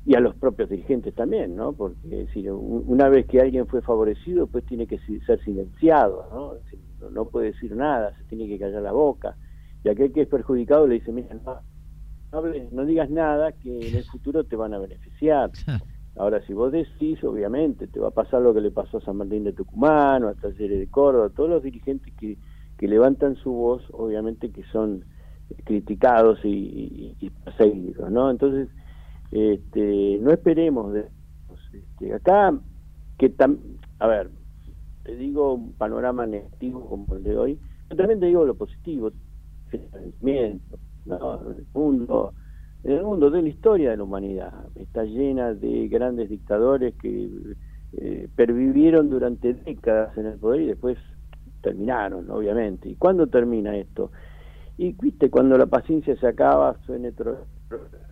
y 0.04 0.16
a 0.16 0.20
los 0.20 0.34
propios 0.34 0.68
dirigentes 0.68 1.14
también, 1.14 1.54
¿no? 1.54 1.72
Porque 1.72 2.26
si 2.32 2.48
una 2.48 3.08
vez 3.08 3.26
que 3.26 3.40
alguien 3.40 3.66
fue 3.68 3.82
favorecido, 3.82 4.48
pues 4.48 4.64
tiene 4.66 4.86
que 4.86 4.98
ser 5.26 5.42
silenciado, 5.44 6.26
¿no? 6.32 7.10
no 7.10 7.24
puede 7.26 7.52
decir 7.52 7.74
nada, 7.74 8.16
se 8.16 8.24
tiene 8.24 8.48
que 8.48 8.58
callar 8.58 8.82
la 8.82 8.92
boca. 8.92 9.36
Y 9.84 9.88
aquel 9.88 10.12
que 10.12 10.22
es 10.22 10.28
perjudicado 10.28 10.86
le 10.86 10.94
dice, 10.94 11.12
mira, 11.12 11.28
no, 11.34 12.42
no 12.72 12.84
digas 12.84 13.10
nada 13.10 13.52
que 13.52 13.88
en 13.88 13.96
el 13.96 14.04
futuro 14.04 14.44
te 14.44 14.56
van 14.56 14.74
a 14.74 14.78
beneficiar. 14.78 15.50
Ahora, 16.16 16.44
si 16.46 16.52
vos 16.52 16.70
decís, 16.72 17.22
obviamente, 17.24 17.86
te 17.86 17.98
va 17.98 18.08
a 18.08 18.12
pasar 18.12 18.42
lo 18.42 18.52
que 18.52 18.60
le 18.60 18.70
pasó 18.70 18.98
a 18.98 19.00
San 19.00 19.16
Martín 19.16 19.44
de 19.44 19.52
Tucumán 19.52 20.24
o 20.24 20.28
a 20.28 20.34
Talleres 20.34 20.78
de 20.78 20.88
Córdoba, 20.88 21.30
todos 21.30 21.48
los 21.48 21.62
dirigentes 21.62 22.12
que, 22.14 22.36
que 22.76 22.88
levantan 22.88 23.36
su 23.36 23.50
voz, 23.50 23.82
obviamente 23.92 24.50
que 24.50 24.62
son 24.64 25.04
criticados 25.64 26.40
y, 26.44 27.30
perseguidos, 27.44 28.10
¿no? 28.10 28.30
Entonces, 28.30 28.68
este, 29.30 30.18
no 30.20 30.30
esperemos 30.30 30.92
de 30.92 31.06
este, 31.72 32.14
acá 32.14 32.58
que 33.18 33.30
tam, 33.30 33.58
a 33.98 34.06
ver, 34.06 34.30
te 35.04 35.16
digo 35.16 35.54
un 35.54 35.72
panorama 35.72 36.26
negativo 36.26 36.88
como 36.88 37.16
el 37.16 37.22
de 37.22 37.36
hoy, 37.36 37.58
pero 37.88 37.98
también 37.98 38.20
te 38.20 38.26
digo 38.26 38.44
lo 38.44 38.54
positivo, 38.54 39.10
el 39.72 40.60
¿no? 41.06 41.40
el 41.50 41.66
mundo, 41.72 42.34
en 42.84 42.92
el 42.92 43.04
mundo 43.04 43.30
de 43.30 43.42
la 43.42 43.48
historia 43.48 43.90
de 43.90 43.96
la 43.96 44.02
humanidad, 44.02 44.52
está 44.74 45.04
llena 45.04 45.54
de 45.54 45.88
grandes 45.88 46.28
dictadores 46.28 46.94
que 46.94 47.28
eh, 47.94 48.28
pervivieron 48.34 49.10
durante 49.10 49.54
décadas 49.54 50.16
en 50.16 50.26
el 50.26 50.38
poder 50.38 50.62
y 50.62 50.66
después 50.66 50.98
terminaron, 51.62 52.28
obviamente. 52.30 52.88
¿Y 52.88 52.96
cuándo 52.96 53.26
termina 53.28 53.76
esto? 53.76 54.10
Y 54.78 54.92
viste, 54.92 55.30
cuando 55.30 55.56
la 55.56 55.66
paciencia 55.66 56.16
se 56.16 56.26
acaba, 56.26 56.76
suele, 56.84 57.12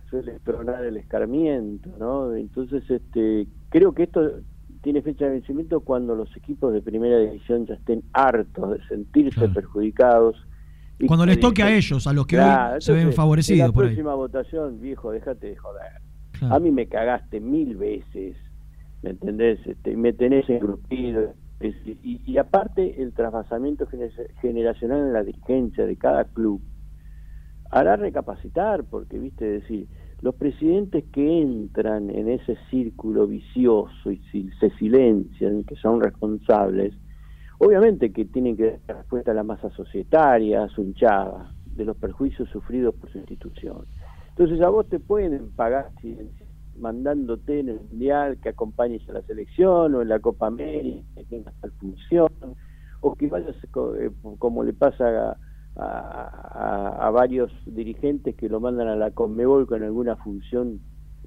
suele 0.08 0.38
tronar 0.44 0.84
el 0.84 0.96
escarmiento, 0.98 1.90
¿no? 1.98 2.34
Entonces, 2.34 2.88
este, 2.88 3.48
creo 3.70 3.92
que 3.92 4.04
esto 4.04 4.40
tiene 4.82 5.02
fecha 5.02 5.26
de 5.26 5.32
vencimiento 5.32 5.80
cuando 5.80 6.14
los 6.14 6.34
equipos 6.36 6.72
de 6.72 6.80
primera 6.80 7.18
división 7.18 7.66
ya 7.66 7.74
estén 7.74 8.02
hartos 8.12 8.70
de 8.70 8.86
sentirse 8.86 9.48
perjudicados. 9.48 10.36
Y 11.00 11.06
cuando 11.06 11.24
les 11.24 11.40
toque 11.40 11.62
a 11.62 11.74
ellos, 11.74 12.06
a 12.06 12.12
los 12.12 12.26
que 12.26 12.38
hoy 12.38 12.80
se 12.80 12.92
ven 12.92 13.12
favorecidos. 13.12 13.60
En 13.60 13.66
la 13.66 13.72
próxima 13.72 14.14
votación, 14.14 14.80
viejo, 14.80 15.10
déjate 15.10 15.48
de 15.48 15.56
joder. 15.56 15.92
A 16.42 16.58
mí 16.58 16.70
me 16.70 16.86
cagaste 16.86 17.40
mil 17.40 17.76
veces, 17.76 18.36
¿me 19.02 19.10
entendés? 19.10 19.58
Este, 19.66 19.96
me 19.96 20.12
tenés 20.12 20.48
engrupido. 20.48 21.34
Y, 21.60 22.20
y, 22.24 22.38
aparte, 22.38 23.02
el 23.02 23.12
trasvasamiento 23.12 23.86
generacional 24.40 24.98
en 25.00 25.12
la 25.12 25.22
dirigencia 25.22 25.84
de 25.84 25.96
cada 25.96 26.24
club 26.24 26.62
hará 27.70 27.96
recapacitar, 27.96 28.84
porque, 28.84 29.18
viste, 29.18 29.44
decir, 29.44 29.86
los 30.22 30.34
presidentes 30.34 31.04
que 31.12 31.42
entran 31.42 32.10
en 32.10 32.28
ese 32.28 32.56
círculo 32.70 33.26
vicioso 33.26 34.10
y 34.10 34.20
se 34.58 34.70
silencian, 34.78 35.64
que 35.64 35.76
son 35.76 36.00
responsables, 36.00 36.94
obviamente 37.60 38.12
que 38.12 38.24
tienen 38.24 38.56
que 38.56 38.80
dar 38.86 38.98
respuesta 38.98 39.30
a 39.30 39.34
la 39.34 39.44
masa 39.44 39.70
societaria, 39.70 40.64
a 40.64 40.68
su 40.68 40.82
hinchada, 40.82 41.54
de 41.66 41.84
los 41.84 41.96
perjuicios 41.96 42.48
sufridos 42.50 42.94
por 42.96 43.10
su 43.12 43.18
institución. 43.18 43.86
Entonces 44.30 44.60
a 44.60 44.68
vos 44.68 44.88
te 44.88 44.98
pueden 44.98 45.50
pagar 45.52 45.90
mandándote 46.76 47.60
en 47.60 47.68
el 47.68 47.80
Mundial 47.80 48.38
que 48.42 48.48
acompañes 48.48 49.08
a 49.08 49.12
la 49.12 49.22
selección 49.22 49.94
o 49.94 50.02
en 50.02 50.08
la 50.08 50.18
Copa 50.18 50.48
América, 50.48 51.06
que 51.14 51.24
tengas 51.24 51.54
tal 51.60 51.70
función, 51.72 52.28
o 53.00 53.14
que 53.14 53.28
vayas 53.28 53.56
eh, 53.98 54.10
como 54.38 54.64
le 54.64 54.72
pasa 54.72 55.30
a 55.30 55.36
a, 55.76 57.10
varios 57.12 57.50
dirigentes 57.66 58.34
que 58.36 58.48
lo 58.48 58.60
mandan 58.60 58.88
a 58.88 58.96
la 58.96 59.10
Conmebol 59.10 59.66
con 59.66 59.82
alguna 59.82 60.16
función, 60.16 60.80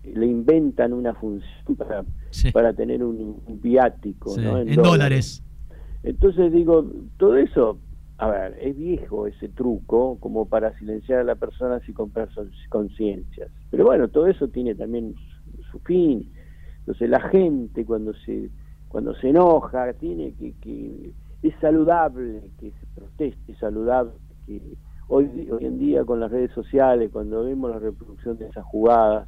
le 0.03 0.25
inventan 0.25 0.93
una 0.93 1.13
función 1.13 1.75
para, 1.77 2.03
para 2.51 2.73
tener 2.73 3.03
un, 3.03 3.41
viático 3.61 4.37
en, 4.37 4.75
dólares. 4.75 5.43
Entonces 6.03 6.51
digo, 6.51 6.85
todo 7.17 7.37
eso, 7.37 7.79
a 8.17 8.27
ver, 8.27 8.57
es 8.59 8.77
viejo 8.77 9.25
ese 9.25 9.47
truco 9.49 10.17
como 10.19 10.45
para 10.47 10.77
silenciar 10.77 11.19
a 11.19 11.23
la 11.23 11.35
persona 11.35 11.79
sin 11.79 11.95
comprar 11.95 12.29
conciencias. 12.69 13.49
Pero 13.71 13.85
bueno, 13.85 14.09
todo 14.09 14.27
eso 14.27 14.49
tiene 14.49 14.75
también 14.75 15.15
su, 15.71 15.79
fin. 15.79 16.29
Entonces 16.79 17.09
la 17.09 17.21
gente 17.29 17.85
cuando 17.85 18.13
se 18.25 18.49
cuando 18.89 19.15
se 19.15 19.29
enoja 19.29 19.91
tiene 19.93 20.33
que, 20.33 20.53
que 20.61 21.13
es 21.41 21.55
saludable 21.59 22.51
que 22.59 22.69
se 22.71 22.85
proteste, 22.93 23.53
es 23.53 23.57
saludable 23.57 24.11
que 24.45 24.61
hoy, 25.07 25.49
hoy 25.51 25.65
en 25.65 25.79
día 25.79 26.05
con 26.05 26.19
las 26.19 26.29
redes 26.29 26.51
sociales, 26.51 27.09
cuando 27.11 27.43
vemos 27.43 27.71
la 27.71 27.79
reproducción 27.79 28.37
de 28.37 28.47
esas 28.47 28.63
jugadas, 28.65 29.27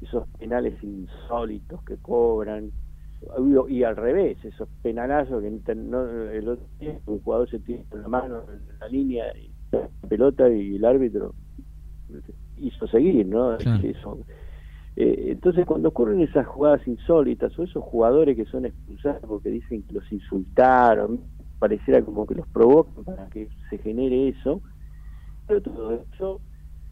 esos 0.00 0.26
penales 0.38 0.82
insólitos 0.82 1.82
que 1.84 1.96
cobran, 1.98 2.72
y 3.68 3.82
al 3.82 3.96
revés, 3.96 4.42
esos 4.44 4.68
penalazos 4.82 5.42
que 5.42 5.72
el 5.72 6.48
otro 6.48 6.66
día 6.78 6.98
un 7.06 7.20
jugador 7.20 7.50
se 7.50 7.58
tiene 7.60 7.84
en 7.92 8.02
la 8.02 8.08
mano 8.08 8.42
en 8.50 8.78
la 8.78 8.88
línea 8.88 9.24
y 9.36 9.50
la 9.72 9.88
pelota 10.08 10.48
y 10.48 10.76
el 10.76 10.84
árbitro 10.84 11.34
hizo 12.58 12.86
seguir, 12.86 13.26
¿no? 13.26 13.56
Eh, 14.98 15.32
entonces 15.32 15.66
cuando 15.66 15.90
ocurren 15.90 16.22
esas 16.22 16.46
jugadas 16.46 16.86
insólitas 16.88 17.58
o 17.58 17.64
esos 17.64 17.84
jugadores 17.84 18.34
que 18.34 18.46
son 18.46 18.64
expulsados 18.64 19.20
porque 19.26 19.50
dicen 19.50 19.82
que 19.82 19.92
los 19.92 20.10
insultaron, 20.10 21.20
pareciera 21.58 22.02
como 22.02 22.26
que 22.26 22.34
los 22.34 22.46
provoca 22.48 23.02
para 23.02 23.28
que 23.28 23.48
se 23.68 23.78
genere 23.78 24.28
eso, 24.28 24.62
pero 25.46 25.60
todo 25.60 25.92
eso, 25.92 26.40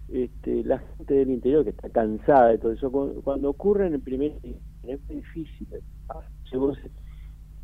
este, 0.09 0.64
la 0.64 0.79
gente 0.79 1.14
del 1.14 1.31
interior 1.31 1.64
que 1.64 1.71
está 1.71 1.88
cansada 1.88 2.49
de 2.49 2.59
todo 2.59 2.73
eso, 2.73 2.91
cuando, 3.23 3.49
ocurre 3.49 3.87
en 3.87 3.95
el 3.95 4.00
primer 4.00 4.33
es 4.43 5.00
muy 5.09 5.17
difícil, 5.17 5.67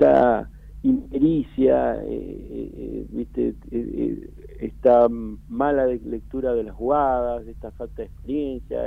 esta 0.00 0.48
impericia, 0.82 1.96
eh, 2.02 2.08
eh, 2.08 2.70
eh, 2.74 3.06
viste, 3.10 3.54
esta 4.60 5.08
mala 5.48 5.86
lectura 5.86 6.54
de 6.54 6.64
las 6.64 6.74
jugadas, 6.74 7.46
esta 7.46 7.70
falta 7.72 8.02
de 8.02 8.08
experiencia, 8.08 8.84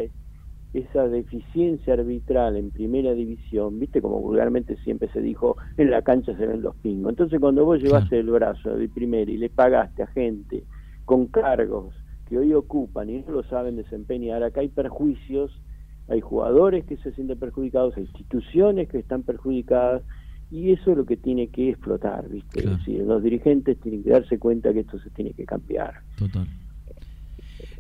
esa 0.74 1.08
deficiencia 1.08 1.94
arbitral 1.94 2.58
en 2.58 2.72
primera 2.72 3.14
división, 3.14 3.80
viste 3.80 4.02
como 4.02 4.20
vulgarmente 4.20 4.76
siempre 4.78 5.08
se 5.10 5.22
dijo, 5.22 5.56
en 5.78 5.92
la 5.92 6.02
cancha 6.02 6.36
se 6.36 6.48
ven 6.48 6.64
los 6.64 6.76
pingos. 6.78 7.12
Entonces 7.12 7.40
cuando 7.40 7.64
vos 7.64 7.82
llevaste 7.82 8.20
el 8.20 8.32
brazo 8.32 8.76
de 8.76 8.90
primera 8.90 9.30
y 9.30 9.38
le 9.38 9.50
pagaste 9.50 10.02
a 10.02 10.08
gente 10.08 10.64
con 11.06 11.28
cargos 11.28 11.94
que 12.28 12.40
hoy 12.40 12.54
ocupan 12.54 13.10
y 13.10 13.20
no 13.22 13.32
lo 13.34 13.44
saben 13.44 13.76
desempeñar, 13.76 14.42
acá 14.42 14.62
hay 14.62 14.70
perjuicios, 14.70 15.52
hay 16.08 16.22
jugadores 16.22 16.86
que 16.86 16.98
se 16.98 17.12
sienten 17.14 17.40
perjudicados, 17.40 17.96
hay 17.98 18.04
instituciones 18.04 18.90
que 18.90 19.00
están 19.00 19.24
perjudicadas 19.24 20.04
y 20.52 20.72
eso 20.72 20.92
es 20.92 20.98
lo 20.98 21.06
que 21.06 21.18
tiene 21.18 21.48
que 21.48 21.70
explotar, 21.70 22.30
¿viste? 22.30 22.64
los 22.64 23.24
dirigentes 23.24 23.80
tienen 23.80 24.04
que 24.04 24.12
darse 24.12 24.38
cuenta 24.38 24.72
que 24.72 24.82
esto 24.82 25.00
se 25.00 25.10
tiene 25.10 25.32
que 25.32 25.46
cambiar. 25.46 26.02
Total. 26.18 26.48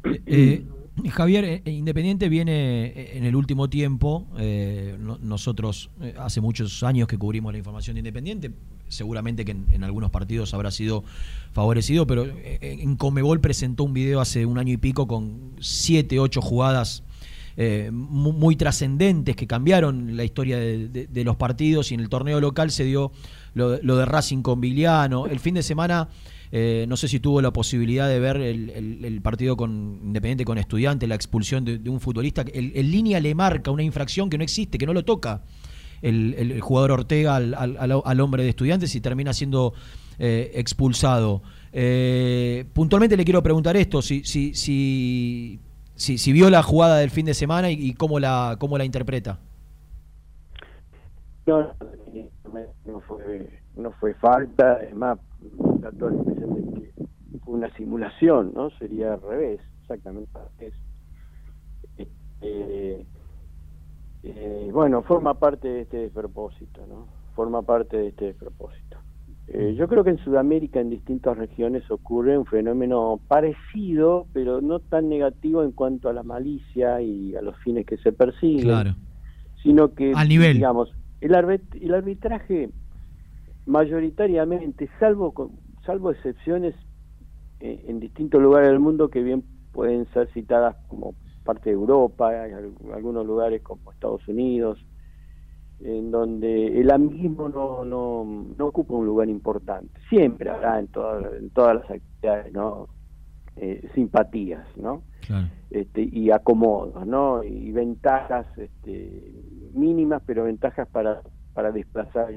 Eh, 0.03 0.21
eh, 0.25 0.63
Javier, 1.09 1.61
eh, 1.65 1.71
Independiente 1.71 2.29
viene 2.29 3.15
en 3.15 3.25
el 3.25 3.35
último 3.35 3.69
tiempo, 3.69 4.27
eh, 4.37 4.97
nosotros 5.21 5.91
hace 6.17 6.41
muchos 6.41 6.81
años 6.83 7.07
que 7.07 7.17
cubrimos 7.17 7.51
la 7.51 7.59
información 7.59 7.95
de 7.95 7.99
Independiente, 7.99 8.51
seguramente 8.87 9.45
que 9.45 9.51
en, 9.51 9.83
algunos 9.83 10.09
partidos 10.09 10.53
habrá 10.53 10.71
sido 10.71 11.03
favorecido, 11.51 12.07
pero 12.07 12.25
en 12.43 12.95
Comebol 12.95 13.39
presentó 13.39 13.83
un 13.83 13.93
video 13.93 14.19
hace 14.19 14.45
un 14.45 14.57
año 14.57 14.73
y 14.73 14.77
pico 14.77 15.07
con 15.07 15.53
siete, 15.59 16.19
ocho 16.19 16.41
jugadas 16.41 17.03
muy, 17.91 18.55
trascendentes 18.55 19.35
que 19.35 19.47
cambiaron 19.47 20.17
la 20.17 20.23
historia 20.23 20.57
de, 20.57 21.23
los 21.23 21.35
partidos 21.35 21.91
y 21.91 21.95
en 21.95 21.99
el 21.99 22.09
torneo 22.09 22.39
local 22.39 22.71
se 22.71 22.83
dio 22.83 23.11
lo, 23.53 23.77
de 23.79 24.05
Racing 24.05 24.41
con 24.41 24.61
Viliano. 24.61 25.27
El 25.27 25.39
fin 25.39 25.55
de 25.55 25.63
semana 25.63 26.09
eh, 26.51 26.85
no 26.87 26.97
sé 26.97 27.07
si 27.07 27.19
tuvo 27.19 27.41
la 27.41 27.51
posibilidad 27.51 28.07
de 28.07 28.19
ver 28.19 28.37
el, 28.37 29.19
partido 29.23 29.57
con 29.57 29.99
Independiente 30.03 30.45
con 30.45 30.57
Estudiante, 30.57 31.07
la 31.07 31.15
expulsión 31.15 31.65
de, 31.65 31.89
un 31.89 31.99
futbolista. 31.99 32.45
En 32.53 32.91
línea 32.91 33.19
le 33.19 33.33
marca 33.33 33.71
una 33.71 33.83
infracción 33.83 34.29
que 34.29 34.37
no 34.37 34.43
existe, 34.43 34.77
que 34.77 34.85
no 34.85 34.93
lo 34.93 35.03
toca 35.03 35.41
el, 36.03 36.59
jugador 36.61 36.91
Ortega 36.91 37.35
al, 37.37 38.21
hombre 38.21 38.43
de 38.43 38.49
Estudiantes 38.49 38.93
y 38.95 39.01
termina 39.01 39.33
siendo 39.33 39.73
eh, 40.19 40.51
expulsado. 40.55 41.41
Eh, 41.71 42.65
puntualmente 42.73 43.17
le 43.17 43.23
quiero 43.23 43.41
preguntar 43.41 43.75
esto, 43.77 44.01
si, 44.01 44.23
si, 44.23 45.59
si, 45.95 46.33
vio 46.33 46.49
la 46.49 46.63
jugada 46.63 46.97
del 46.97 47.09
fin 47.09 47.25
de 47.25 47.33
semana 47.33 47.69
y, 47.71 47.93
cómo, 47.93 48.19
la, 48.19 48.57
cómo 48.59 48.77
la 48.77 48.85
interpreta. 48.85 49.39
No, 51.45 51.73
no 52.85 52.99
fue, 53.01 53.59
no 53.75 53.91
fue 53.93 54.13
falta, 54.15 54.81
es 54.83 54.95
más, 54.95 55.19
la 55.81 55.89
impresión 55.89 56.55
de 56.55 56.81
que 56.81 57.39
fue 57.43 57.55
una 57.55 57.73
simulación, 57.75 58.53
¿no? 58.55 58.69
Sería 58.77 59.13
al 59.13 59.21
revés, 59.21 59.59
exactamente 59.81 60.29
este, 61.97 63.05
eh, 64.23 64.69
bueno, 64.71 65.03
forma 65.03 65.33
parte 65.33 65.67
de 65.67 65.81
este 65.81 65.97
despropósito, 65.97 66.85
¿no? 66.87 67.07
Forma 67.35 67.61
parte 67.61 67.97
de 67.97 68.07
este 68.07 68.25
despropósito. 68.25 68.97
Eh, 69.47 69.75
yo 69.77 69.87
creo 69.87 70.03
que 70.03 70.11
en 70.11 70.19
Sudamérica, 70.19 70.79
en 70.79 70.89
distintas 70.89 71.37
regiones, 71.37 71.89
ocurre 71.91 72.37
un 72.37 72.45
fenómeno 72.45 73.19
parecido, 73.27 74.25
pero 74.33 74.61
no 74.61 74.79
tan 74.79 75.09
negativo 75.09 75.63
en 75.63 75.71
cuanto 75.71 76.09
a 76.09 76.13
la 76.13 76.23
malicia 76.23 77.01
y 77.01 77.35
a 77.35 77.41
los 77.41 77.57
fines 77.59 77.85
que 77.85 77.97
se 77.97 78.13
persiguen, 78.13 78.63
claro. 78.63 78.95
sino 79.61 79.93
que, 79.93 80.13
Al 80.15 80.29
nivel. 80.29 80.53
digamos, 80.55 80.93
el, 81.19 81.35
el 81.81 81.93
arbitraje 81.93 82.69
mayoritariamente, 83.65 84.89
salvo, 84.99 85.51
salvo 85.85 86.11
excepciones 86.11 86.73
eh, 87.59 87.85
en 87.87 87.99
distintos 87.99 88.41
lugares 88.41 88.69
del 88.69 88.79
mundo 88.79 89.09
que 89.09 89.21
bien 89.23 89.43
pueden 89.71 90.05
ser 90.13 90.31
citadas 90.33 90.75
como 90.87 91.15
parte 91.43 91.69
de 91.69 91.75
Europa, 91.75 92.29
hay 92.29 92.51
algunos 92.93 93.25
lugares 93.25 93.61
como 93.61 93.91
Estados 93.91 94.25
Unidos, 94.27 94.79
en 95.83 96.11
donde 96.11 96.79
el 96.79 96.91
amiguismo 96.91 97.49
no, 97.49 97.83
no, 97.85 98.45
no 98.57 98.65
ocupa 98.65 98.93
un 98.93 99.05
lugar 99.05 99.29
importante. 99.29 99.99
Siempre 100.09 100.49
habrá 100.49 100.79
en, 100.79 100.87
todas 100.87 101.33
en 101.33 101.49
todas 101.49 101.75
las 101.75 101.91
actividades, 101.91 102.53
¿no? 102.53 102.87
Eh, 103.55 103.87
simpatías, 103.93 104.65
¿no? 104.77 105.03
Este, 105.69 106.01
y 106.01 106.31
acomodos, 106.31 107.05
¿no? 107.05 107.43
Y 107.43 107.71
ventajas 107.71 108.47
este, 108.57 109.33
mínimas, 109.73 110.23
pero 110.25 110.45
ventajas 110.45 110.87
para 110.87 111.21
para 111.53 111.71
desplazar 111.71 112.27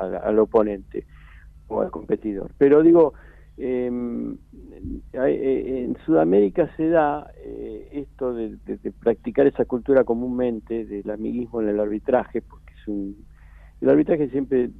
al, 0.00 0.16
al, 0.16 0.38
oponente 0.38 1.06
o 1.68 1.82
al 1.82 1.90
competidor. 1.90 2.50
Pero 2.58 2.82
digo, 2.82 3.14
em, 3.56 4.36
eh, 5.12 5.84
en 5.84 5.96
Sudamérica 6.04 6.68
se 6.76 6.88
da 6.88 7.30
esto 7.94 8.34
de, 8.34 8.58
practicar 9.00 9.46
esa 9.46 9.64
cultura 9.64 10.04
comúnmente 10.04 10.84
del 10.84 11.10
amiguismo 11.10 11.62
en 11.62 11.68
el 11.68 11.80
arbitraje, 11.80 12.42
porque 12.42 12.72
es 12.74 12.88
un, 12.88 13.16
el 13.80 13.90
arbitraje 13.90 14.28
siempre 14.30 14.70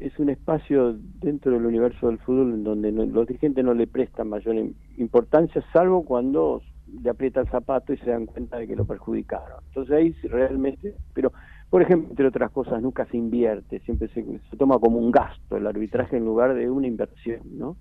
es 0.00 0.16
un 0.18 0.30
espacio 0.30 0.96
dentro 1.20 1.52
del 1.52 1.66
universo 1.66 2.06
del 2.06 2.18
fútbol 2.18 2.54
en 2.54 2.64
donde 2.64 2.92
los 2.92 3.26
dirigentes 3.26 3.64
no 3.64 3.74
le 3.74 3.86
prestan 3.86 4.28
mayor 4.28 4.54
importancia, 4.96 5.62
salvo 5.72 6.04
cuando 6.04 6.62
le 7.02 7.10
aprieta 7.10 7.40
el 7.40 7.48
zapato 7.48 7.92
y 7.92 7.98
se 7.98 8.10
dan 8.10 8.26
cuenta 8.26 8.58
de 8.58 8.66
que 8.66 8.76
lo 8.76 8.84
perjudicaron. 8.84 9.62
Entonces 9.68 9.94
ahí 9.94 10.12
realmente, 10.28 10.94
pero 11.14 11.32
por 11.70 11.82
ejemplo, 11.82 12.10
entre 12.10 12.26
otras 12.26 12.50
cosas, 12.50 12.80
nunca 12.80 13.06
se 13.06 13.16
invierte, 13.16 13.80
siempre 13.80 14.08
se, 14.08 14.24
toma 14.56 14.78
como 14.78 14.98
un 14.98 15.10
gasto 15.10 15.56
el 15.56 15.66
arbitraje 15.66 16.16
en 16.16 16.24
lugar 16.24 16.54
de 16.54 16.70
una 16.70 16.86
inversión, 16.86 17.40
¿no? 17.58 17.76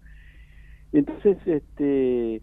Entonces, 0.92 1.38
este, 1.46 2.42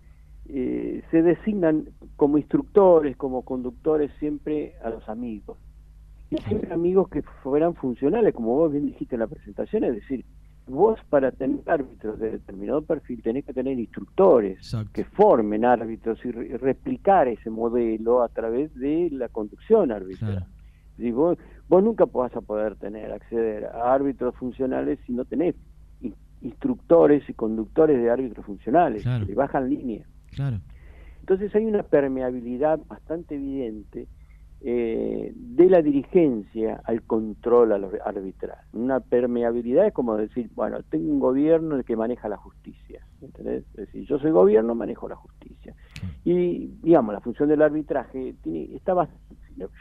eh, 0.49 1.03
se 1.11 1.23
designan 1.23 1.89
como 2.17 2.39
instructores, 2.39 3.17
como 3.17 3.43
conductores 3.43 4.11
siempre 4.19 4.75
a 4.83 4.91
los 4.91 5.09
amigos. 5.09 5.59
Y 6.31 6.37
siempre 6.39 6.73
amigos 6.73 7.09
que 7.09 7.23
fueran 7.43 7.75
funcionales, 7.75 8.35
como 8.35 8.55
vos 8.55 8.73
bien 8.73 8.87
dijiste 8.87 9.17
en 9.17 9.21
la 9.21 9.27
presentación, 9.27 9.85
es 9.85 9.95
decir, 9.95 10.25
vos 10.67 10.99
para 11.11 11.31
tener 11.31 11.61
árbitros 11.67 12.19
de 12.19 12.33
determinado 12.33 12.83
perfil 12.83 13.23
tenés 13.23 13.45
que 13.45 13.53
tener 13.53 13.79
instructores 13.79 14.75
que 14.93 15.05
formen 15.05 15.65
árbitros 15.65 16.19
y 16.25 16.31
replicar 16.31 17.29
ese 17.29 17.51
modelo 17.51 18.23
a 18.23 18.29
través 18.29 18.75
de 18.75 19.11
la 19.13 19.29
conducción 19.29 19.93
arbitral. 19.93 20.47
vos, 21.13 21.39
vos 21.69 21.85
nunca 21.85 22.07
vas 22.07 22.35
a 22.35 22.41
poder 22.41 22.77
tener 22.77 23.13
acceder 23.13 23.67
a 23.67 23.93
árbitros 23.93 24.35
funcionales 24.37 24.99
si 25.07 25.13
no 25.13 25.25
tenés 25.25 25.55
instructores 26.41 27.29
y 27.29 27.35
conductores 27.35 28.01
de 28.01 28.11
árbitros 28.11 28.45
funcionales 28.45 29.03
que 29.03 29.27
le 29.27 29.35
bajan 29.35 29.69
línea. 29.69 30.05
Entonces 31.21 31.55
hay 31.55 31.65
una 31.65 31.83
permeabilidad 31.83 32.81
bastante 32.87 33.37
evidente 33.37 34.09
eh, 34.61 35.33
de 35.35 35.71
la 35.71 35.83
dirigencia 35.83 36.81
al 36.85 37.03
control 37.03 37.73
arbitral. 37.73 38.59
Una 38.73 39.01
permeabilidad 39.01 39.87
es 39.87 39.93
como 39.93 40.17
decir, 40.17 40.51
bueno, 40.55 40.83
tengo 40.83 41.11
un 41.11 41.21
gobierno 41.21 41.77
el 41.77 41.85
que 41.85 41.97
maneja 41.97 42.29
la 42.29 42.37
justicia. 42.37 43.05
¿entendés? 43.21 43.65
Es 43.71 43.87
decir, 43.87 44.07
yo 44.07 44.19
soy 44.19 44.31
gobierno, 44.31 44.75
manejo 44.75 45.09
la 45.09 45.17
justicia. 45.17 45.75
Y, 46.25 46.69
digamos, 46.83 47.15
la 47.15 47.21
función 47.21 47.49
del 47.49 47.63
arbitraje 47.63 48.35
tiene, 48.43 48.75
está 48.75 48.95
bastante, 48.95 49.37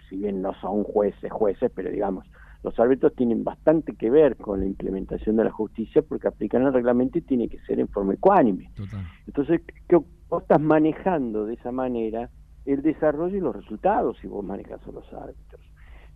si 0.09 0.17
bien 0.17 0.41
no 0.41 0.53
son 0.55 0.83
jueces, 0.83 1.31
jueces, 1.31 1.71
pero 1.73 1.89
digamos, 1.89 2.25
los 2.63 2.79
árbitros 2.79 3.13
tienen 3.15 3.43
bastante 3.43 3.93
que 3.93 4.09
ver 4.09 4.37
con 4.37 4.61
la 4.61 4.65
implementación 4.65 5.35
de 5.35 5.43
la 5.43 5.51
justicia 5.51 6.01
porque 6.01 6.27
aplican 6.27 6.63
el 6.63 6.73
reglamento 6.73 7.17
y 7.17 7.21
tiene 7.21 7.49
que 7.49 7.59
ser 7.59 7.79
en 7.79 7.89
forma 7.89 8.13
ecuánime. 8.13 8.71
Entonces, 9.27 9.61
¿qué, 9.87 9.97
vos 10.29 10.41
estás 10.41 10.61
manejando 10.61 11.45
de 11.45 11.55
esa 11.55 11.71
manera 11.71 12.29
el 12.65 12.81
desarrollo 12.81 13.37
y 13.37 13.41
los 13.41 13.55
resultados 13.55 14.17
si 14.21 14.27
vos 14.27 14.43
manejas 14.43 14.81
a 14.87 14.91
los 14.91 15.11
árbitros. 15.13 15.61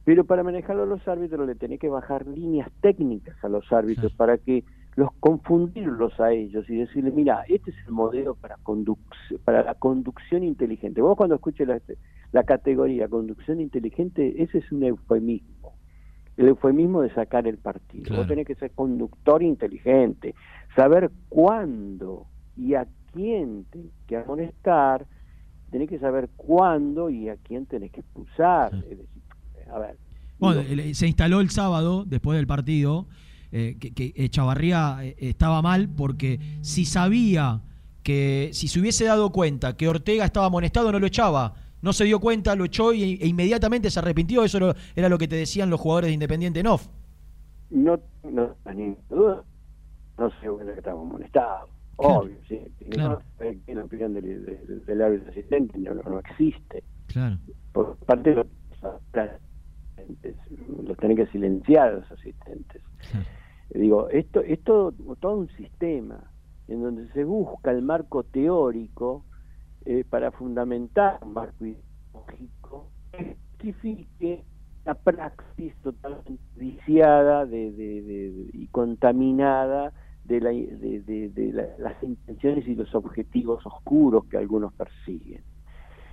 Pero 0.03 0.23
para 0.23 0.43
manejarlo 0.43 0.83
a 0.83 0.85
los 0.85 1.05
árbitros 1.07 1.45
le 1.45 1.55
tenés 1.55 1.79
que 1.79 1.89
bajar 1.89 2.25
líneas 2.25 2.71
técnicas 2.81 3.35
a 3.43 3.49
los 3.49 3.71
árbitros 3.73 4.13
para 4.13 4.37
que 4.37 4.63
los 4.95 5.11
confundirlos 5.19 6.19
a 6.19 6.31
ellos 6.31 6.67
y 6.69 6.77
decirles, 6.77 7.13
mira, 7.13 7.43
este 7.49 7.71
es 7.71 7.77
el 7.85 7.91
modelo 7.91 8.33
para, 8.35 8.57
para 9.43 9.63
la 9.63 9.75
conducción 9.75 10.43
inteligente. 10.43 11.01
Vos 11.01 11.17
cuando 11.17 11.35
escuches 11.35 11.67
la, 11.67 11.79
la 12.31 12.43
categoría 12.43 13.07
conducción 13.07 13.59
inteligente, 13.59 14.41
ese 14.41 14.59
es 14.59 14.71
un 14.71 14.83
eufemismo. 14.83 15.56
El 16.38 16.50
eufemismo 16.50 17.01
de 17.01 17.13
sacar 17.13 17.48
el 17.48 17.58
partido. 17.58 18.15
Vos 18.15 18.27
tenés 18.27 18.46
que 18.46 18.56
ser 18.56 18.72
conductor 18.72 19.41
inteligente, 19.41 20.36
saber 20.75 21.12
cuándo 21.29 22.27
y 22.56 22.75
a 22.75 22.88
quién 23.12 23.65
tenés 23.72 23.91
que 24.08 24.17
amonestar, 24.17 25.06
tenés 25.72 25.89
que 25.89 26.00
saber 26.00 26.29
cuándo 26.36 27.10
y 27.10 27.29
a 27.29 27.38
quién 27.38 27.65
tenés 27.65 27.91
que 27.91 28.01
expulsar. 28.01 28.71
a 29.71 29.80
ver. 29.80 29.97
Bueno, 30.39 30.62
se 30.93 31.08
instaló 31.08 31.41
el 31.41 31.50
sábado, 31.50 32.06
después 32.06 32.38
del 32.38 32.45
partido, 32.45 33.08
eh, 33.52 33.78
que, 33.80 34.13
Echavarría 34.15 34.97
eh, 35.02 35.15
estaba 35.19 35.62
mal 35.62 35.89
porque 35.89 36.39
si 36.62 36.86
sabía 36.86 37.62
que 38.04 38.50
si 38.54 38.67
se 38.67 38.80
hubiese 38.80 39.06
dado 39.06 39.32
cuenta 39.32 39.76
que 39.76 39.88
Ortega 39.88 40.26
estaba 40.26 40.47
amonestado, 40.47 40.91
no 40.91 41.00
lo 41.00 41.08
echaba. 41.08 41.54
No 41.81 41.93
se 41.93 42.05
dio 42.05 42.19
cuenta, 42.19 42.55
lo 42.55 42.65
echó 42.65 42.93
y, 42.93 43.19
e 43.21 43.27
inmediatamente 43.27 43.89
se 43.89 43.99
arrepintió. 43.99 44.43
Eso 44.43 44.73
era 44.95 45.09
lo 45.09 45.17
que 45.17 45.27
te 45.27 45.35
decían 45.35 45.69
los 45.69 45.79
jugadores 45.79 46.09
de 46.09 46.13
Independiente 46.13 46.59
en 46.59 46.67
off. 46.67 46.87
No, 47.69 47.99
no, 48.23 48.55
ni 48.73 48.95
duda. 49.09 49.43
No 50.17 50.31
sé 50.39 50.49
bueno 50.49 50.71
que 50.73 50.79
estaba 50.79 50.99
amonestado. 50.99 51.67
Obvio, 51.97 52.35
sí. 52.47 52.59
Claro. 52.91 53.21
No, 53.39 53.73
la 53.73 53.83
opinión 53.83 54.13
del, 54.13 54.83
del, 54.85 55.01
árbitro 55.01 55.29
asistente 55.29 55.77
no, 55.79 55.93
no, 55.95 56.19
existe. 56.19 56.83
Claro. 57.07 57.37
Por 57.73 57.95
parte 57.97 58.31
de 58.31 58.35
los 58.35 58.47
asistentes, 59.13 60.35
los 60.83 60.97
tienen 60.97 61.17
que 61.17 61.27
silenciar 61.27 61.93
los 61.93 62.11
asistentes. 62.11 62.81
Digo, 63.69 64.09
esto 64.09 64.41
es 64.41 64.63
todo, 64.63 64.93
un 64.97 65.49
sistema 65.57 66.31
en 66.67 66.83
donde 66.83 67.11
se 67.13 67.23
busca 67.23 67.71
el 67.71 67.81
marco 67.81 68.23
teórico 68.23 69.25
eh, 69.89 70.04
para 70.04 70.32
fundamentar 70.32 71.17
un 71.21 71.32
marco 71.32 71.65
ideológico 71.65 72.89
que 73.58 74.43
la 74.84 74.95
praxis 74.95 75.73
totalmente 75.82 76.43
viciada 76.58 77.45
de, 77.45 78.50
y 78.52 78.67
contaminada 78.67 79.93
de, 80.26 80.41
la, 80.41 80.50
de, 80.50 81.73
las 81.78 82.04
intenciones 82.04 82.67
y 82.67 82.76
los 82.76 82.93
objetivos 82.95 83.65
oscuros 83.65 84.26
que 84.26 84.36
algunos 84.36 84.73
persiguen. 84.73 85.41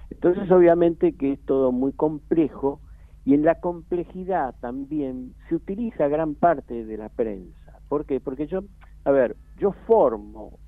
Entonces, 0.08 0.48
obviamente 0.52 1.16
que 1.16 1.32
es 1.32 1.40
todo 1.44 1.72
muy 1.72 1.90
complejo 1.94 2.80
y 3.24 3.34
en 3.34 3.42
la 3.42 3.56
complejidad 3.56 4.54
también 4.60 5.34
se 5.48 5.56
utiliza 5.56 6.06
gran 6.06 6.36
parte 6.36 6.84
de 6.84 6.96
la 6.96 7.08
prensa. 7.08 7.80
¿Por 7.88 8.06
qué? 8.06 8.20
Porque 8.20 8.46
yo, 8.46 8.60
a 9.04 9.10
ver, 9.10 9.34
yo 9.58 9.72
formo, 9.88 10.60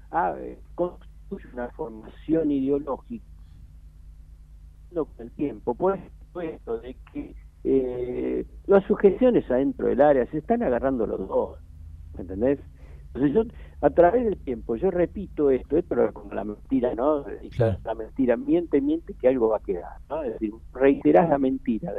una 1.30 1.68
formación 1.70 2.50
ideológica 2.50 3.24
con 4.94 5.08
el 5.18 5.30
tiempo, 5.32 5.74
por 5.74 5.98
supuesto, 5.98 6.78
de 6.78 6.96
que 7.12 7.34
eh, 7.64 8.46
las 8.66 8.84
sujeciones 8.84 9.50
adentro 9.50 9.88
del 9.88 10.00
área 10.00 10.26
se 10.30 10.38
están 10.38 10.62
agarrando 10.62 11.06
los 11.06 11.28
dos, 11.28 11.58
¿me 12.14 12.22
entendés? 12.22 12.60
Entonces 13.08 13.34
yo, 13.34 13.42
a 13.80 13.90
través 13.90 14.24
del 14.24 14.38
tiempo, 14.38 14.76
yo 14.76 14.90
repito 14.90 15.50
esto, 15.50 15.76
esto 15.76 16.02
es 16.02 16.12
como 16.12 16.32
la 16.32 16.44
mentira, 16.44 16.94
¿no? 16.94 17.24
La 17.84 17.94
mentira, 17.94 18.36
miente, 18.36 18.80
miente 18.80 19.14
que 19.14 19.28
algo 19.28 19.48
va 19.48 19.56
a 19.56 19.60
quedar, 19.60 19.98
¿no? 20.08 20.22
Es 20.22 20.34
decir, 20.34 20.52
reiterás 20.72 21.28
la 21.28 21.38
mentira 21.38 21.92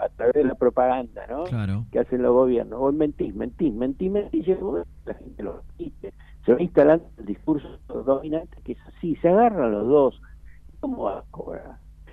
a 0.00 0.08
través 0.10 0.34
de 0.34 0.44
la 0.44 0.54
propaganda, 0.54 1.26
¿no? 1.26 1.44
Que 1.90 1.98
hacen 1.98 2.22
los 2.22 2.32
gobiernos. 2.32 2.78
Vos 2.78 2.94
mentís, 2.94 3.34
mentís, 3.34 3.72
mentís, 3.74 4.10
mentís, 4.10 4.46
y 4.46 4.56
la 5.04 5.14
gente 5.14 5.42
lo 5.42 5.56
repite. 5.56 6.12
Se 6.44 6.54
va 6.54 6.62
instalando 6.62 7.06
el 7.18 7.26
discurso 7.26 7.68
dominante 7.88 8.56
que 8.64 8.72
es 8.72 8.78
así, 8.86 9.16
se 9.16 9.28
agarran 9.28 9.72
los 9.72 9.86
dos. 9.86 10.22
¿Cómo 10.80 11.04
va 11.04 11.18
a? 11.18 11.24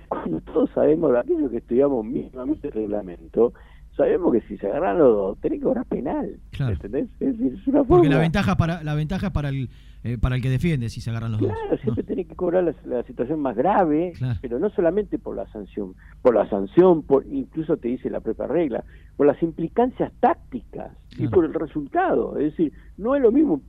Cuando 0.08 0.40
todos 0.40 0.70
sabemos 0.70 1.14
aquello 1.16 1.50
que 1.50 1.58
estudiamos 1.58 2.04
mínimamente 2.04 2.68
el 2.68 2.74
reglamento, 2.74 3.52
sabemos 3.98 4.32
que 4.32 4.40
si 4.42 4.56
se 4.56 4.66
agarran 4.66 4.98
los 4.98 5.14
dos, 5.14 5.38
tenés 5.40 5.58
que 5.58 5.64
cobrar 5.64 5.84
penal. 5.84 6.38
¿Entendés? 6.58 7.08
Es, 7.20 7.38
decir, 7.38 7.58
es 7.60 7.66
una 7.66 7.84
forma. 7.84 7.96
Porque 7.96 8.08
la 8.08 8.18
ventaja 8.18 8.56
para, 8.56 8.82
la 8.82 8.94
ventaja 8.94 9.26
es 9.26 9.32
para 9.32 9.50
el 9.50 9.68
eh, 10.04 10.16
para 10.16 10.36
el 10.36 10.42
que 10.42 10.48
defiende 10.48 10.88
si 10.90 11.00
se 11.00 11.10
agarran 11.10 11.32
los 11.32 11.40
dos. 11.40 11.50
Claro, 11.50 11.76
siempre 11.78 12.04
tenés 12.04 12.28
que 12.28 12.36
cobrar 12.36 12.72
la, 12.84 13.02
situación 13.02 13.40
más 13.40 13.56
grave, 13.56 14.12
pero 14.40 14.60
no 14.60 14.70
solamente 14.70 15.18
por 15.18 15.34
la 15.34 15.50
sanción, 15.50 15.94
por 16.22 16.36
la 16.36 16.48
sanción, 16.48 17.02
por 17.02 17.26
incluso 17.26 17.76
te 17.76 17.88
dice 17.88 18.08
la 18.08 18.20
propia 18.20 18.46
regla, 18.46 18.84
por 19.16 19.26
las 19.26 19.42
implicancias 19.42 20.12
tácticas 20.20 20.92
y 21.18 21.26
por 21.26 21.44
el 21.44 21.52
resultado. 21.52 22.38
Es 22.38 22.52
decir, 22.52 22.72
no 22.96 23.16
es 23.16 23.22
lo 23.22 23.32
mismo 23.32 23.60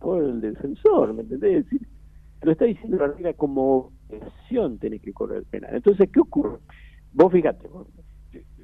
por 0.00 0.24
el 0.24 0.40
defensor, 0.40 1.14
¿me 1.14 1.22
entendés? 1.22 1.58
Es 1.58 1.64
decir, 1.66 1.88
lo 2.42 2.52
está 2.52 2.64
diciendo 2.64 2.96
la 2.98 3.06
regla 3.06 3.32
como 3.34 3.92
obligación 4.08 4.78
tenés 4.78 5.02
que 5.02 5.12
correr 5.12 5.38
el 5.38 5.44
penal. 5.44 5.70
Entonces, 5.72 6.10
¿qué 6.12 6.18
ocurre? 6.18 6.58
Vos 7.12 7.32
fíjate, 7.32 7.68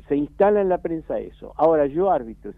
se 0.09 0.16
instala 0.16 0.61
en 0.61 0.68
la 0.68 0.79
prensa 0.79 1.18
eso. 1.18 1.53
Ahora 1.57 1.87
yo 1.87 2.11
árbitro, 2.11 2.53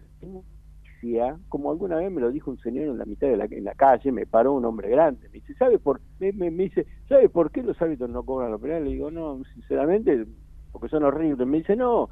como 1.49 1.71
alguna 1.71 1.97
vez 1.97 2.11
me 2.11 2.21
lo 2.21 2.31
dijo 2.31 2.51
un 2.51 2.59
señor 2.59 2.85
en 2.85 2.97
la 2.97 3.05
mitad 3.05 3.27
de 3.27 3.37
la, 3.37 3.45
en 3.45 3.63
la 3.63 3.73
calle, 3.73 4.11
me 4.11 4.25
paró 4.25 4.53
un 4.53 4.65
hombre 4.65 4.89
grande, 4.89 5.27
me 5.29 5.39
dice, 5.39 5.53
¿sabe 5.55 5.79
por, 5.79 5.99
me, 6.19 6.31
me, 6.31 6.51
dice, 6.51 6.85
¿sabe 7.09 7.27
por 7.27 7.51
qué 7.51 7.63
los 7.63 7.81
árbitros 7.81 8.09
no 8.09 8.23
cobran 8.23 8.51
los 8.51 8.61
penales? 8.61 8.83
Le 8.83 8.91
digo, 8.91 9.09
no, 9.09 9.43
sinceramente, 9.53 10.25
porque 10.71 10.89
son 10.89 11.03
horribles. 11.03 11.47
Me 11.47 11.57
dice, 11.57 11.75
no, 11.75 12.09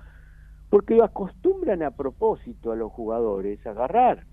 porque 0.70 1.02
acostumbran 1.02 1.84
a 1.84 1.92
propósito 1.92 2.72
a 2.72 2.76
los 2.76 2.92
jugadores 2.92 3.66
a 3.66 3.72
agarrar. 3.72 4.26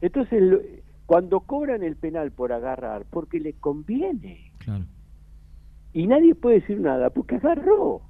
Entonces, 0.00 0.82
cuando 1.06 1.40
cobran 1.40 1.82
el 1.82 1.96
penal 1.96 2.32
por 2.32 2.52
agarrar, 2.52 3.04
porque 3.10 3.38
les 3.38 3.54
conviene. 3.56 4.52
Y 5.92 6.06
nadie 6.06 6.34
puede 6.34 6.60
decir 6.60 6.80
nada, 6.80 7.10
porque 7.10 7.36
agarró. 7.36 8.02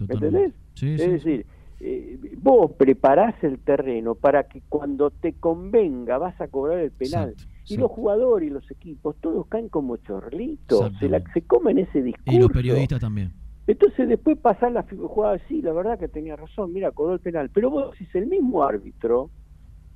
¿Entendés? 0.00 0.52
es 0.80 1.10
decir, 1.10 1.46
eh, 1.80 2.18
vos 2.40 2.72
preparás 2.72 3.42
el 3.44 3.58
terreno 3.58 4.14
para 4.14 4.48
que 4.48 4.62
cuando 4.68 5.10
te 5.10 5.34
convenga 5.34 6.18
vas 6.18 6.40
a 6.40 6.48
cobrar 6.48 6.78
el 6.78 6.90
penal. 6.90 7.34
y 7.66 7.76
los 7.76 7.90
jugadores 7.90 8.48
y 8.48 8.52
los 8.52 8.70
equipos, 8.70 9.16
todos 9.20 9.46
caen 9.46 9.68
como 9.68 9.96
chorlitos, 9.98 10.90
se, 10.98 11.08
la, 11.08 11.22
se 11.32 11.42
comen 11.42 11.78
ese 11.78 12.02
discurso. 12.02 12.32
Y 12.32 12.40
los 12.40 12.50
periodistas 12.50 13.00
también. 13.00 13.32
Entonces 13.66 14.08
después 14.08 14.38
pasar 14.38 14.72
la 14.72 14.82
jugada, 14.82 15.38
sí, 15.46 15.60
la 15.60 15.72
verdad 15.72 15.98
que 15.98 16.08
tenía 16.08 16.36
razón, 16.36 16.72
mira, 16.72 16.90
cobró 16.90 17.12
el 17.14 17.20
penal. 17.20 17.50
Pero 17.52 17.70
vos 17.70 17.92
decís, 17.92 18.08
el 18.14 18.26
mismo 18.26 18.64
árbitro, 18.64 19.30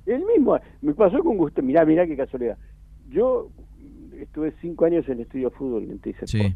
el 0.05 0.23
mismo, 0.23 0.59
me 0.81 0.93
pasó 0.93 1.23
con 1.23 1.37
Gustavo, 1.37 1.65
mirá, 1.65 1.83
mirá 1.83 2.05
qué 2.05 2.15
casualidad. 2.15 2.57
Yo 3.09 3.49
estuve 4.19 4.53
cinco 4.61 4.85
años 4.85 5.07
en 5.07 5.13
el 5.13 5.21
estudio 5.21 5.49
de 5.49 5.55
fútbol 5.55 5.83
en 5.89 6.27
sí. 6.27 6.55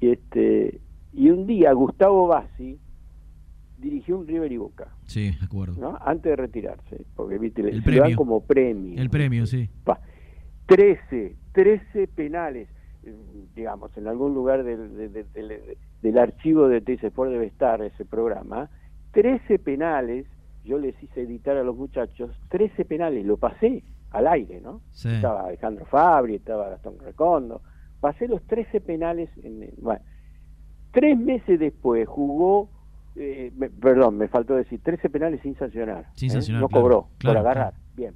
y, 0.00 0.10
este, 0.10 0.80
y 1.14 1.30
un 1.30 1.46
día 1.46 1.72
Gustavo 1.72 2.26
Bassi 2.26 2.78
dirigió 3.78 4.18
un 4.18 4.26
River 4.26 4.50
y 4.50 4.56
Boca. 4.56 4.88
Sí, 5.06 5.30
de 5.30 5.44
acuerdo. 5.44 5.80
¿no? 5.80 5.98
Antes 6.00 6.30
de 6.30 6.36
retirarse, 6.36 7.04
porque 7.14 7.38
viste, 7.38 7.60
el 7.60 7.82
le 7.84 7.98
dan 7.98 8.14
como 8.14 8.40
premio. 8.40 9.00
El 9.00 9.10
premio, 9.10 9.46
sí. 9.46 9.68
Pa, 9.84 10.00
13, 10.66 11.36
13 11.52 12.08
penales, 12.08 12.68
digamos, 13.54 13.96
en 13.96 14.08
algún 14.08 14.34
lugar 14.34 14.64
del, 14.64 15.12
del, 16.00 16.18
archivo 16.18 16.68
de 16.68 16.80
TC 16.80 17.04
Sport 17.04 17.30
debe 17.30 17.46
estar 17.46 17.82
ese 17.82 18.04
programa, 18.04 18.70
13 19.12 19.58
penales, 19.58 20.26
yo 20.64 20.78
les 20.78 21.00
hice 21.02 21.22
editar 21.22 21.56
a 21.56 21.62
los 21.62 21.76
muchachos, 21.76 22.30
13 22.48 22.86
penales, 22.86 23.26
lo 23.26 23.36
pasé 23.36 23.84
al 24.10 24.26
aire, 24.26 24.60
¿no? 24.62 24.80
Estaba 24.94 25.46
Alejandro 25.46 25.84
Fabri, 25.84 26.36
estaba 26.36 26.70
Gastón 26.70 26.98
Recondo, 27.00 27.60
pasé 28.00 28.26
los 28.26 28.42
13 28.46 28.80
penales, 28.80 29.28
en, 29.42 29.70
bueno, 29.82 30.00
tres 30.94 31.18
meses 31.18 31.58
después 31.58 32.08
jugó 32.08 32.70
eh, 33.16 33.52
perdón, 33.80 34.18
me 34.18 34.28
faltó 34.28 34.54
decir, 34.56 34.80
13 34.82 35.08
penales 35.08 35.40
sin 35.42 35.56
sancionar. 35.56 36.06
Sin 36.16 36.30
¿eh? 36.30 36.40
No 36.50 36.68
cobró, 36.68 37.08
por 37.22 37.36
agarrar. 37.36 37.74
Bien. 37.94 38.14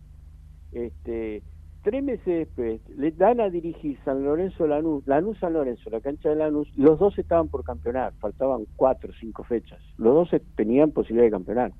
Este, 0.72 1.42
tres 1.82 2.02
meses 2.02 2.26
después, 2.26 2.80
le 2.96 3.12
dan 3.12 3.40
a 3.40 3.48
dirigir 3.48 3.98
San 4.04 4.24
Lorenzo 4.24 4.66
Lanús, 4.66 5.06
Lanús 5.06 5.38
San 5.38 5.52
Lorenzo, 5.52 5.88
la 5.90 6.00
cancha 6.00 6.30
de 6.30 6.36
Lanús, 6.36 6.68
los 6.76 6.98
dos 6.98 7.16
estaban 7.18 7.48
por 7.48 7.64
campeonar, 7.64 8.12
faltaban 8.18 8.64
cuatro 8.76 9.10
o 9.10 9.14
cinco 9.20 9.44
fechas. 9.44 9.80
Los 9.96 10.14
dos 10.14 10.40
tenían 10.56 10.90
posibilidad 10.90 11.26
de 11.26 11.30
campeonar. 11.30 11.72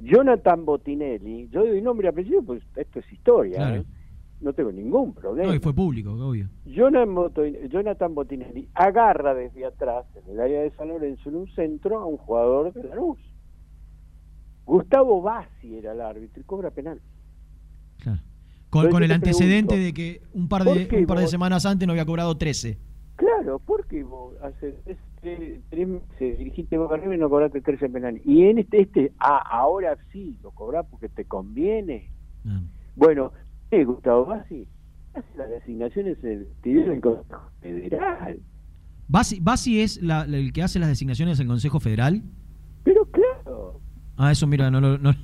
Jonathan 0.00 0.64
Botinelli, 0.66 1.48
yo 1.48 1.64
doy 1.64 1.80
nombre 1.80 2.08
y 2.08 2.10
apellido, 2.10 2.42
pues 2.42 2.62
esto 2.74 2.98
es 2.98 3.12
historia. 3.12 3.76
¿eh? 3.76 3.84
No 4.40 4.52
tengo 4.52 4.70
ningún 4.72 5.14
problema. 5.14 5.48
No, 5.48 5.54
y 5.54 5.58
fue 5.58 5.74
público, 5.74 6.12
obvio. 6.12 6.48
Jonathan 6.66 8.14
Botinelli 8.14 8.68
agarra 8.74 9.34
desde 9.34 9.64
atrás, 9.64 10.06
en 10.14 10.32
el 10.32 10.40
área 10.40 10.62
de 10.62 10.70
San 10.72 10.88
Lorenzo, 10.88 11.28
en 11.28 11.36
un 11.36 11.48
centro, 11.54 11.98
a 11.98 12.06
un 12.06 12.16
jugador 12.18 12.72
de 12.72 12.84
la 12.84 12.94
luz. 12.94 13.18
Gustavo 14.64 15.22
Bassi 15.22 15.76
era 15.76 15.92
el 15.92 16.00
árbitro 16.00 16.40
y 16.40 16.44
cobra 16.44 16.70
penal. 16.70 17.00
Claro. 17.98 18.20
Con, 18.68 19.02
el 19.02 19.12
antecedente 19.12 19.78
de 19.78 19.94
que 19.94 20.22
un 20.34 20.48
par 20.48 20.64
de 20.64 20.88
un 20.98 21.06
par 21.06 21.18
de 21.18 21.28
semanas 21.28 21.64
antes 21.64 21.86
no 21.86 21.92
había 21.92 22.04
cobrado 22.04 22.36
13. 22.36 22.78
Claro, 23.14 23.58
porque 23.64 24.02
vos 24.02 24.34
hace 24.42 24.74
tres, 25.20 25.62
meses 25.70 26.38
dirigiste 26.38 26.76
Boca 26.76 26.96
River 26.96 27.16
y 27.16 27.20
no 27.20 27.30
cobraste 27.30 27.62
13 27.62 27.88
penales. 27.88 28.22
Y 28.26 28.44
en 28.44 28.58
este, 28.58 28.82
este 28.82 29.12
ah, 29.18 29.42
ahora 29.50 29.96
sí, 30.12 30.36
lo 30.42 30.50
cobrás 30.50 30.84
porque 30.90 31.08
te 31.08 31.24
conviene. 31.24 32.10
Ah. 32.44 32.60
Bueno, 32.96 33.32
Gustavo 33.70 34.26
Bassi 34.26 34.66
hace 35.14 35.36
las 35.36 35.48
designaciones 35.48 36.18
en 36.22 36.46
el 36.64 37.00
Consejo 37.00 37.50
Federal. 37.60 38.38
¿Bassi, 39.08 39.80
es 39.80 39.98
el 39.98 40.52
que 40.52 40.62
hace 40.62 40.78
las 40.78 40.88
designaciones 40.88 41.38
en 41.38 41.44
el 41.44 41.48
Consejo 41.48 41.80
Federal? 41.80 42.22
Pero 42.84 43.04
claro. 43.10 43.80
Ah, 44.16 44.32
eso 44.32 44.46
mira, 44.46 44.70
no, 44.70 44.80
no, 44.80 45.14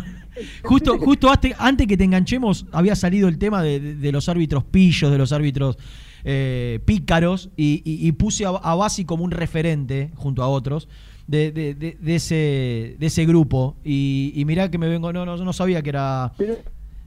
justo, 0.62 0.98
justo 0.98 1.30
antes, 1.30 1.86
que 1.86 1.96
te 1.96 2.04
enganchemos 2.04 2.66
había 2.70 2.94
salido 2.94 3.28
el 3.28 3.38
tema 3.38 3.62
de, 3.62 4.12
los 4.12 4.28
árbitros 4.28 4.64
pillos, 4.64 5.10
de 5.10 5.16
los 5.16 5.32
árbitros 5.32 5.78
eh, 6.22 6.80
pícaros, 6.84 7.50
y, 7.56 8.12
puse 8.12 8.44
a, 8.44 8.50
a 8.50 8.74
Bassi 8.74 9.06
como 9.06 9.24
un 9.24 9.30
referente, 9.30 10.10
junto 10.16 10.42
a 10.42 10.48
otros, 10.48 10.88
de, 11.26 11.50
de, 11.50 12.14
ese, 12.14 12.96
de 12.98 13.06
ese 13.06 13.24
grupo. 13.26 13.76
Y, 13.84 14.32
y 14.34 14.44
mirá 14.44 14.70
que 14.70 14.78
me 14.78 14.88
vengo, 14.88 15.12
no, 15.12 15.24
no, 15.24 15.36
no 15.36 15.52
sabía 15.52 15.82
que 15.82 15.90
era... 15.90 16.32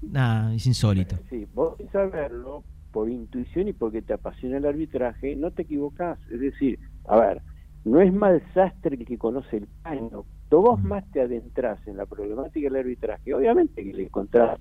Nada, 0.02 0.54
es 0.54 0.66
insólito. 0.66 1.18
Sí, 1.30 1.48
vos 1.54 1.76
saberlo 1.92 2.64
por 2.92 3.10
intuición 3.10 3.68
y 3.68 3.74
porque 3.74 4.02
te 4.02 4.14
apasiona 4.14 4.58
el 4.58 4.66
arbitraje, 4.66 5.36
no 5.36 5.52
te 5.52 5.64
equivocás. 5.64 6.20
Es 6.32 6.40
decir, 6.40 6.80
a 7.08 7.20
ver, 7.20 7.42
no 7.86 8.02
es 8.02 8.14
mal 8.14 8.42
sastre 8.54 8.96
el 8.96 9.06
que 9.06 9.18
conoce 9.18 9.58
el 9.58 9.68
paño. 9.84 10.26
Cuando 10.50 10.62
vos 10.72 10.84
más 10.84 11.04
te 11.12 11.22
adentras 11.22 11.86
en 11.88 11.98
la 11.98 12.06
problemática 12.06 12.68
del 12.70 12.78
arbitraje, 12.78 13.34
obviamente 13.34 13.84
que 13.84 13.94
le 13.94 14.04
encontrás 14.04 14.60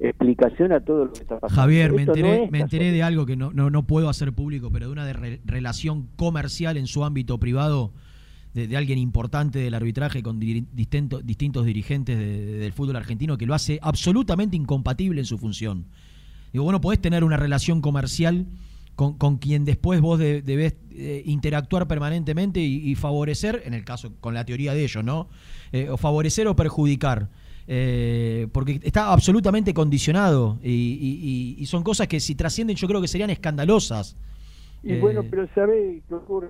explicación 0.00 0.72
a 0.72 0.80
todo 0.80 1.06
lo 1.06 1.12
que 1.12 1.20
está 1.20 1.38
pasando. 1.38 1.60
Javier, 1.60 1.92
me 1.92 2.02
enteré, 2.02 2.48
me 2.50 2.60
enteré 2.60 2.92
de 2.92 3.02
algo 3.02 3.26
que 3.26 3.36
no, 3.36 3.52
no, 3.52 3.68
no, 3.68 3.86
puedo 3.86 4.08
hacer 4.08 4.32
público, 4.32 4.70
pero 4.72 4.86
de 4.86 4.92
una 4.92 5.12
relación 5.44 6.08
comercial 6.16 6.76
en 6.76 6.86
su 6.86 7.04
ámbito 7.04 7.38
privado 7.38 7.92
de, 8.66 8.76
alguien 8.76 8.98
importante 8.98 9.58
del 9.58 9.74
arbitraje 9.74 10.22
con 10.22 10.40
distintos, 10.40 11.24
distintos 11.24 11.64
dirigentes 11.64 12.18
del 12.18 12.72
fútbol 12.72 12.96
argentino 12.96 13.38
que 13.38 13.46
lo 13.46 13.54
hace 13.54 13.78
absolutamente 13.82 14.56
incompatible 14.56 15.20
en 15.20 15.26
su 15.26 15.38
función. 15.38 15.86
Digo, 16.52 16.64
bueno, 16.64 16.80
podés 16.80 17.00
tener 17.00 17.24
una 17.24 17.36
relación 17.36 17.80
comercial 17.80 18.46
con, 18.94 19.16
con 19.16 19.36
quien 19.36 19.64
después 19.64 20.00
vos 20.00 20.18
debés 20.18 20.74
eh, 20.90 21.22
interactuar 21.26 21.86
permanentemente 21.86 22.58
y, 22.58 22.94
favorecer, 22.96 23.62
en 23.64 23.74
el 23.74 23.84
caso 23.84 24.12
con 24.20 24.34
la 24.34 24.44
teoría 24.44 24.74
de 24.74 24.82
ellos, 24.82 25.04
¿no? 25.04 25.28
Eh, 25.70 25.88
o 25.88 25.96
favorecer 25.96 26.48
o 26.48 26.56
perjudicar. 26.56 27.28
Eh, 27.68 28.48
porque 28.50 28.80
está 28.82 29.12
absolutamente 29.12 29.74
condicionado 29.74 30.58
y, 30.64 31.62
son 31.66 31.84
cosas 31.84 32.08
que 32.08 32.18
si 32.18 32.34
trascienden 32.34 32.76
yo 32.76 32.88
creo 32.88 33.00
que 33.00 33.06
serían 33.06 33.30
escandalosas. 33.30 34.16
Y 34.82 34.96
bueno, 34.96 35.22
pero 35.30 35.46
¿sabés 35.54 36.02
qué 36.08 36.14
ocurre? 36.14 36.48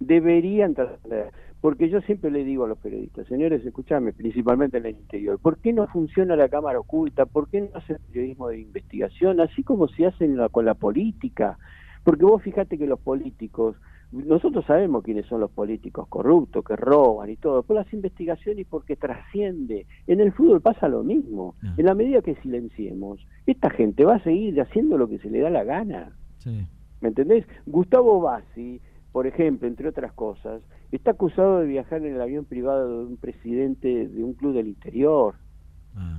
Deberían 0.00 0.74
tratar, 0.74 1.30
porque 1.60 1.88
yo 1.88 2.00
siempre 2.02 2.30
le 2.30 2.44
digo 2.44 2.66
a 2.66 2.68
los 2.68 2.78
periodistas, 2.78 3.26
señores, 3.26 3.64
escúchame, 3.64 4.12
principalmente 4.12 4.76
en 4.76 4.86
el 4.86 4.96
interior, 4.96 5.38
¿por 5.38 5.58
qué 5.58 5.72
no 5.72 5.86
funciona 5.86 6.36
la 6.36 6.48
cámara 6.50 6.78
oculta? 6.78 7.24
¿Por 7.24 7.48
qué 7.48 7.62
no 7.62 7.68
hace 7.72 7.96
periodismo 8.10 8.48
de 8.48 8.60
investigación, 8.60 9.40
así 9.40 9.62
como 9.62 9.88
se 9.88 10.06
hace 10.06 10.28
con 10.50 10.66
la 10.66 10.74
política? 10.74 11.58
Porque 12.02 12.24
vos 12.26 12.42
fíjate 12.42 12.76
que 12.76 12.86
los 12.86 13.00
políticos, 13.00 13.76
nosotros 14.12 14.64
sabemos 14.66 15.02
quiénes 15.02 15.24
son 15.24 15.40
los 15.40 15.50
políticos 15.50 16.06
corruptos, 16.08 16.62
que 16.62 16.76
roban 16.76 17.30
y 17.30 17.36
todo, 17.36 17.62
pero 17.62 17.80
las 17.80 17.92
investigaciones 17.94 18.66
porque 18.68 18.96
trasciende. 18.96 19.86
En 20.06 20.20
el 20.20 20.32
fútbol 20.32 20.60
pasa 20.60 20.86
lo 20.86 21.02
mismo. 21.02 21.54
En 21.78 21.86
la 21.86 21.94
medida 21.94 22.20
que 22.20 22.34
silenciemos, 22.42 23.26
esta 23.46 23.70
gente 23.70 24.04
va 24.04 24.16
a 24.16 24.22
seguir 24.22 24.60
haciendo 24.60 24.98
lo 24.98 25.08
que 25.08 25.18
se 25.18 25.30
le 25.30 25.40
da 25.40 25.48
la 25.48 25.64
gana. 25.64 26.14
¿Me 27.00 27.08
entendés? 27.08 27.46
Gustavo 27.64 28.20
Bassi 28.20 28.82
por 29.14 29.28
ejemplo, 29.28 29.68
entre 29.68 29.88
otras 29.88 30.12
cosas, 30.12 30.60
está 30.90 31.12
acusado 31.12 31.60
de 31.60 31.66
viajar 31.66 32.04
en 32.04 32.16
el 32.16 32.20
avión 32.20 32.44
privado 32.46 32.98
de 32.98 33.06
un 33.06 33.16
presidente 33.16 34.08
de 34.08 34.24
un 34.24 34.34
club 34.34 34.54
del 34.54 34.66
interior. 34.66 35.36
Ah. 35.94 36.18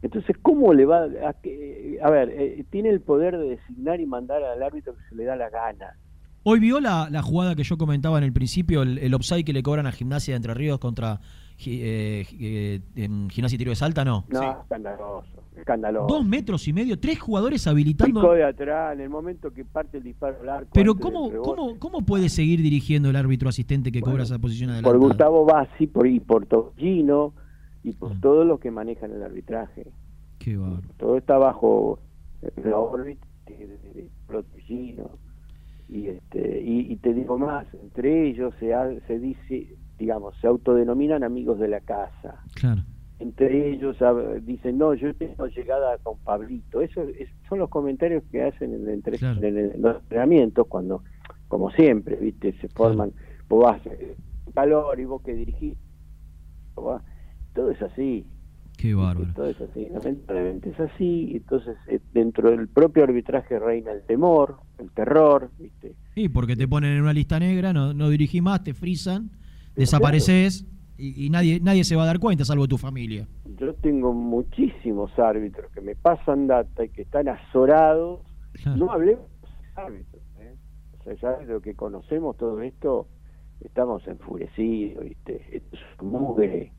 Entonces, 0.00 0.34
¿cómo 0.40 0.72
le 0.72 0.86
va 0.86 1.04
a, 1.04 1.34
que, 1.34 1.98
a 2.02 2.08
ver, 2.08 2.30
eh, 2.30 2.64
tiene 2.70 2.88
el 2.88 3.02
poder 3.02 3.36
de 3.36 3.50
designar 3.50 4.00
y 4.00 4.06
mandar 4.06 4.42
al 4.42 4.62
árbitro 4.62 4.96
que 4.96 5.02
se 5.10 5.16
le 5.16 5.24
da 5.24 5.36
la 5.36 5.50
gana? 5.50 5.98
Hoy 6.44 6.60
vio 6.60 6.80
la, 6.80 7.10
jugada 7.20 7.54
que 7.54 7.62
yo 7.62 7.76
comentaba 7.76 8.16
en 8.16 8.24
el 8.24 8.32
principio, 8.32 8.80
el, 8.80 8.96
el 8.96 9.12
offside 9.12 9.44
que 9.44 9.52
le 9.52 9.62
cobran 9.62 9.86
a 9.86 9.92
Gimnasia 9.92 10.32
de 10.32 10.36
Entre 10.36 10.54
Ríos 10.54 10.78
contra 10.78 11.20
eh, 11.66 12.26
eh, 12.40 12.80
en 12.96 13.28
Gimnasia 13.28 13.56
y 13.56 13.58
Tiro 13.58 13.70
de 13.70 13.76
Salta, 13.76 14.04
¿no? 14.04 14.24
No, 14.28 14.60
escandaloso, 14.62 15.42
escandaloso. 15.56 16.06
Dos 16.06 16.24
metros 16.24 16.68
y 16.68 16.72
medio, 16.72 16.98
tres 17.00 17.18
jugadores 17.18 17.66
habilitando. 17.66 18.20
Pico 18.20 18.32
de 18.32 18.44
atrás, 18.44 18.94
en 18.94 19.00
el 19.00 19.10
momento 19.10 19.52
que 19.52 19.64
parte 19.64 19.98
el 19.98 20.04
disparo 20.04 20.40
al 20.42 20.48
arco. 20.48 20.70
Pero 20.72 20.94
¿cómo, 20.94 21.30
¿cómo, 21.42 21.78
¿cómo 21.78 22.02
puede 22.02 22.28
seguir 22.28 22.62
dirigiendo 22.62 23.10
el 23.10 23.16
árbitro 23.16 23.48
asistente 23.48 23.90
que 23.90 24.00
cobra 24.00 24.22
esa 24.22 24.38
posición 24.38 24.70
adelante? 24.70 24.90
Por 24.90 24.98
Gustavo 24.98 25.44
Bassi 25.44 25.88
por, 25.88 26.06
y 26.06 26.20
por 26.20 26.46
Togino 26.46 27.34
y 27.82 27.92
por 27.92 28.12
ah. 28.12 28.18
todos 28.20 28.46
los 28.46 28.60
que 28.60 28.70
manejan 28.70 29.10
el 29.12 29.22
arbitraje. 29.22 29.86
Qué 30.38 30.56
Todo 30.96 31.16
está 31.16 31.38
bajo 31.38 31.98
la 32.64 32.78
órbita 32.78 33.26
de, 33.46 33.66
de, 33.66 34.10
Y, 35.88 36.06
este, 36.06 36.62
y, 36.62 36.92
y, 36.92 36.96
te 36.96 37.12
digo 37.14 37.38
más, 37.38 37.66
entre 37.82 38.28
ellos 38.28 38.54
se, 38.60 38.72
se 39.06 39.18
dice 39.18 39.76
digamos, 39.98 40.34
se 40.40 40.46
autodenominan 40.46 41.24
amigos 41.24 41.58
de 41.58 41.68
la 41.68 41.80
casa. 41.80 42.42
Claro. 42.54 42.82
Entre 43.18 43.72
ellos 43.72 43.96
dicen, 44.44 44.78
no, 44.78 44.94
yo 44.94 45.12
tengo 45.14 45.46
llegada 45.48 45.98
con 45.98 46.18
Pablito. 46.18 46.80
Eso 46.80 47.02
son 47.48 47.58
los 47.58 47.68
comentarios 47.68 48.22
que 48.30 48.42
hacen 48.42 48.74
en, 48.74 48.88
entre, 48.88 49.18
los 49.78 49.96
entrenamientos 49.96 50.66
cuando, 50.68 51.02
como 51.48 51.70
siempre, 51.72 52.16
viste, 52.16 52.52
se 52.60 52.68
forman, 52.68 53.12
vos 53.48 53.64
vas 53.64 53.84
eh, 53.86 54.16
calor 54.54 55.00
y 55.00 55.04
vos 55.04 55.20
que 55.22 55.34
dirigís. 55.34 55.74
Todo 57.54 57.70
es 57.72 57.82
así. 57.82 58.24
Qué 58.76 58.94
bárbaro. 58.94 59.34
Todo 59.34 59.46
es 59.48 59.60
así, 59.60 59.88
lamentablemente 59.90 60.70
es 60.70 60.78
así. 60.78 61.32
Entonces, 61.34 61.76
eh, 61.88 61.98
dentro 62.14 62.52
del 62.52 62.68
propio 62.68 63.02
arbitraje 63.02 63.58
reina 63.58 63.90
el 63.90 64.02
temor, 64.02 64.58
el 64.78 64.92
terror, 64.92 65.50
¿viste? 65.58 65.96
Sí, 66.14 66.28
porque 66.28 66.54
te 66.54 66.68
ponen 66.68 66.92
en 66.92 67.02
una 67.02 67.12
lista 67.12 67.40
negra, 67.40 67.72
no, 67.72 67.92
no 67.92 68.08
dirigís 68.10 68.40
más, 68.40 68.62
te 68.62 68.74
frisan 68.74 69.32
desapareces 69.78 70.66
y, 71.00 71.30
nadie, 71.30 71.60
nadie 71.60 71.84
se 71.84 71.94
va 71.94 72.02
a 72.02 72.06
dar 72.06 72.18
cuenta, 72.18 72.44
salvo 72.44 72.66
tu 72.66 72.76
familia. 72.76 73.28
Yo 73.60 73.72
tengo 73.74 74.12
muchísimos 74.12 75.16
árbitros 75.16 75.70
que 75.72 75.80
me 75.80 75.94
pasan 75.94 76.48
data 76.48 76.84
y 76.84 76.88
que 76.88 77.02
están 77.02 77.28
azorados. 77.28 78.20
No 78.76 78.90
hablemos 78.90 79.24
de 79.40 79.80
árbitros. 79.80 80.22
¿eh? 80.40 80.56
O 80.98 81.04
sea, 81.04 81.14
ya 81.14 81.38
de 81.38 81.46
lo 81.46 81.60
que 81.60 81.74
conocemos 81.74 82.36
todo 82.36 82.60
esto, 82.62 83.06
estamos 83.60 84.06
enfurecidos, 84.08 85.04
¿viste? 85.04 85.40
Esto 85.52 85.76
es 85.76 86.02
mugre. 86.02 86.72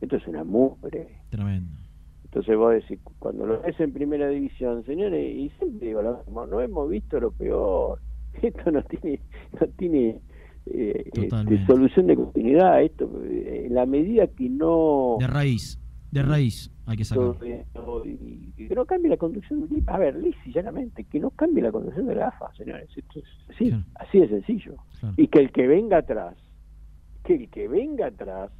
Esto 0.00 0.16
es 0.16 0.26
una 0.28 0.44
mugre. 0.44 1.20
Tremendo. 1.30 1.76
Entonces 2.24 2.56
vos 2.56 2.74
decís, 2.74 3.00
cuando 3.18 3.46
lo 3.46 3.60
ves 3.62 3.78
en 3.80 3.92
primera 3.92 4.28
división, 4.28 4.84
señores, 4.84 5.34
y 5.34 5.50
siempre 5.58 5.88
digo 5.88 6.02
no 6.02 6.60
hemos 6.60 6.88
visto 6.88 7.18
lo 7.18 7.32
peor. 7.32 8.00
Esto 8.42 8.70
no 8.70 8.82
tiene, 8.84 9.20
no 9.60 9.66
tiene 9.76 10.20
eh, 10.66 11.10
este, 11.12 11.66
solución 11.66 12.06
de 12.06 12.16
continuidad. 12.16 12.82
Esto, 12.82 13.10
en 13.24 13.74
la 13.74 13.86
medida 13.86 14.26
que 14.26 14.48
no. 14.48 15.16
De 15.18 15.26
raíz, 15.26 15.78
de 16.10 16.22
raíz 16.22 16.70
hay 16.86 16.96
que 16.96 17.04
sacar. 17.04 17.36
Y, 18.04 18.66
que 18.68 18.74
no 18.74 18.84
cambie 18.86 19.10
la 19.10 19.16
conducción 19.16 19.68
de 19.68 19.82
A 19.86 19.98
ver, 19.98 20.16
lisa 20.16 20.38
llanamente, 20.46 21.04
que 21.04 21.20
no 21.20 21.30
cambie 21.30 21.62
la 21.62 21.72
conducción 21.72 22.06
de 22.06 22.14
la 22.14 22.28
AFA, 22.28 22.52
señores. 22.56 22.88
sí, 23.58 23.72
así 23.96 24.20
de 24.20 24.28
sencillo. 24.28 24.76
Y 25.16 25.28
que 25.28 25.40
el 25.40 25.52
que 25.52 25.66
venga 25.66 25.98
atrás, 25.98 26.34
que 27.24 27.34
el 27.34 27.48
que 27.50 27.68
venga 27.68 28.06
atrás 28.06 28.50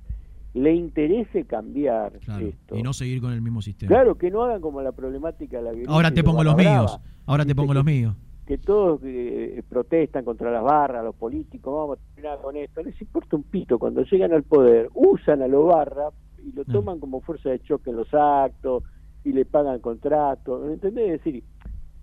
le 0.55 0.75
interese 0.75 1.45
cambiar 1.45 2.17
esto. 2.17 2.77
Y 2.77 2.83
no 2.83 2.93
seguir 2.93 3.21
con 3.21 3.33
el 3.33 3.43
mismo 3.43 3.61
sistema. 3.61 3.89
Claro, 3.89 4.17
que 4.17 4.31
no 4.31 4.43
hagan 4.43 4.61
como 4.61 4.81
la 4.83 4.93
problemática 4.93 5.59
de 5.59 5.63
la 5.63 5.71
violencia. 5.71 5.95
Ahora 5.95 6.11
te 6.13 6.23
pongo 6.23 6.45
los 6.45 6.57
míos. 6.57 7.01
Ahora 7.27 7.45
te 7.45 7.55
pongo 7.55 7.75
los 7.75 7.85
míos. 7.85 8.15
Que 8.47 8.59
todos 8.59 9.01
eh, 9.05 9.63
protestan 9.69 10.25
contra 10.25 10.51
las 10.51 10.63
barras, 10.63 11.05
los 11.05 11.15
políticos, 11.15 11.75
vamos 11.75 11.99
a 11.99 12.15
terminar 12.15 12.39
con 12.43 12.57
esto. 12.57 12.83
Les 12.83 13.01
importa 13.01 13.37
un 13.37 13.43
pito. 13.45 13.79
Cuando 13.79 14.03
llegan 14.03 14.33
al 14.33 14.43
poder, 14.43 14.91
usan 14.95 15.43
a 15.43 15.49
los 15.49 15.67
barras 15.67 16.13
y 16.45 16.53
lo 16.53 16.65
toman 16.65 17.01
como 17.01 17.21
fuerza 17.21 17.51
de 17.51 17.61
choque 17.61 17.91
en 17.91 17.97
los 17.97 18.13
actos 18.13 18.83
y 19.25 19.33
le 19.33 19.45
pagan 19.47 19.81
contratos. 19.81 20.71
¿Entendés? 20.71 21.15
Es 21.15 21.25
decir, 21.25 21.45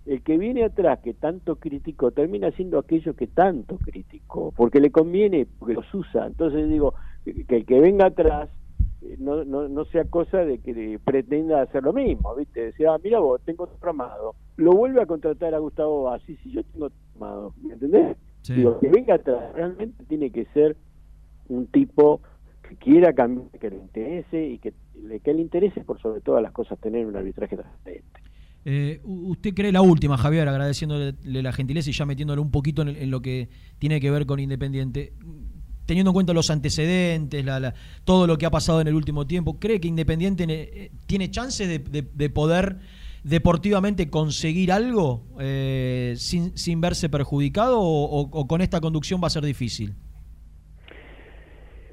el 0.06 0.22
que 0.22 0.36
viene 0.36 0.64
atrás, 0.64 0.98
que 0.98 1.14
tanto 1.14 1.56
criticó, 1.56 2.10
termina 2.10 2.50
siendo 2.52 2.78
aquello 2.78 3.14
que 3.14 3.28
tanto 3.28 3.78
criticó, 3.78 4.52
porque 4.56 4.80
le 4.80 4.90
conviene, 4.90 5.46
porque 5.58 5.74
los 5.74 5.94
usa. 5.94 6.26
Entonces 6.26 6.68
digo, 6.68 6.94
que 7.24 7.56
el 7.56 7.64
que 7.64 7.80
venga 7.80 8.06
atrás 8.06 8.48
eh, 8.48 8.61
no, 9.18 9.44
no, 9.44 9.68
no 9.68 9.84
sea 9.86 10.04
cosa 10.04 10.38
de 10.38 10.58
que 10.58 10.98
pretenda 11.04 11.62
hacer 11.62 11.82
lo 11.82 11.92
mismo, 11.92 12.34
¿viste? 12.34 12.66
Decía, 12.66 12.94
ah, 12.94 13.00
mira 13.02 13.18
vos, 13.18 13.40
tengo 13.44 13.64
otro 13.64 13.90
amado. 13.90 14.34
Lo 14.56 14.72
vuelve 14.72 15.02
a 15.02 15.06
contratar 15.06 15.54
a 15.54 15.58
Gustavo 15.58 16.04
Bassi, 16.04 16.36
si 16.36 16.52
yo 16.52 16.62
tengo 16.64 16.86
otro 16.86 16.98
amado, 17.16 17.54
¿me 17.62 17.74
entendés? 17.74 18.16
Digo, 18.48 18.78
que 18.80 18.88
venga 18.88 19.14
atrás, 19.14 19.52
realmente 19.54 20.04
tiene 20.04 20.30
que 20.30 20.46
ser 20.46 20.76
un 21.48 21.66
tipo 21.66 22.20
que 22.68 22.76
quiera 22.76 23.12
cambiar, 23.12 23.48
que 23.58 23.70
le 23.70 23.76
interese 23.76 24.46
y 24.46 24.58
que, 24.58 24.72
que 25.22 25.34
le 25.34 25.40
interese 25.40 25.84
por 25.84 26.00
sobre 26.00 26.20
todas 26.20 26.42
las 26.42 26.52
cosas 26.52 26.78
tener 26.80 27.06
un 27.06 27.16
arbitraje 27.16 27.56
transparente. 27.56 28.20
Eh, 28.64 29.00
¿Usted 29.02 29.54
cree 29.54 29.72
la 29.72 29.82
última, 29.82 30.16
Javier, 30.16 30.48
agradeciéndole 30.48 31.14
la 31.24 31.52
gentileza 31.52 31.90
y 31.90 31.92
ya 31.92 32.06
metiéndole 32.06 32.40
un 32.40 32.50
poquito 32.50 32.82
en, 32.82 33.10
lo 33.10 33.20
que 33.20 33.48
tiene 33.78 34.00
que 34.00 34.10
ver 34.10 34.26
con 34.26 34.38
Independiente? 34.38 35.12
Teniendo 35.92 36.12
en 36.12 36.14
cuenta 36.14 36.32
los 36.32 36.48
antecedentes, 36.48 37.44
todo 38.06 38.26
lo 38.26 38.38
que 38.38 38.46
ha 38.46 38.50
pasado 38.50 38.80
en 38.80 38.86
el 38.86 38.94
último 38.94 39.26
tiempo, 39.26 39.58
¿cree 39.58 39.78
que 39.78 39.88
Independiente 39.88 40.46
eh, 40.48 40.90
tiene 41.06 41.30
chances 41.30 41.68
de, 41.68 42.30
poder 42.30 42.78
deportivamente 43.24 44.08
conseguir 44.08 44.72
algo 44.72 45.20
eh, 45.38 46.14
sin, 46.16 46.80
verse 46.80 47.10
perjudicado 47.10 47.78
o, 47.78 48.48
con 48.48 48.62
esta 48.62 48.80
conducción 48.80 49.20
va 49.22 49.26
a 49.26 49.30
ser 49.30 49.44
difícil? 49.44 49.92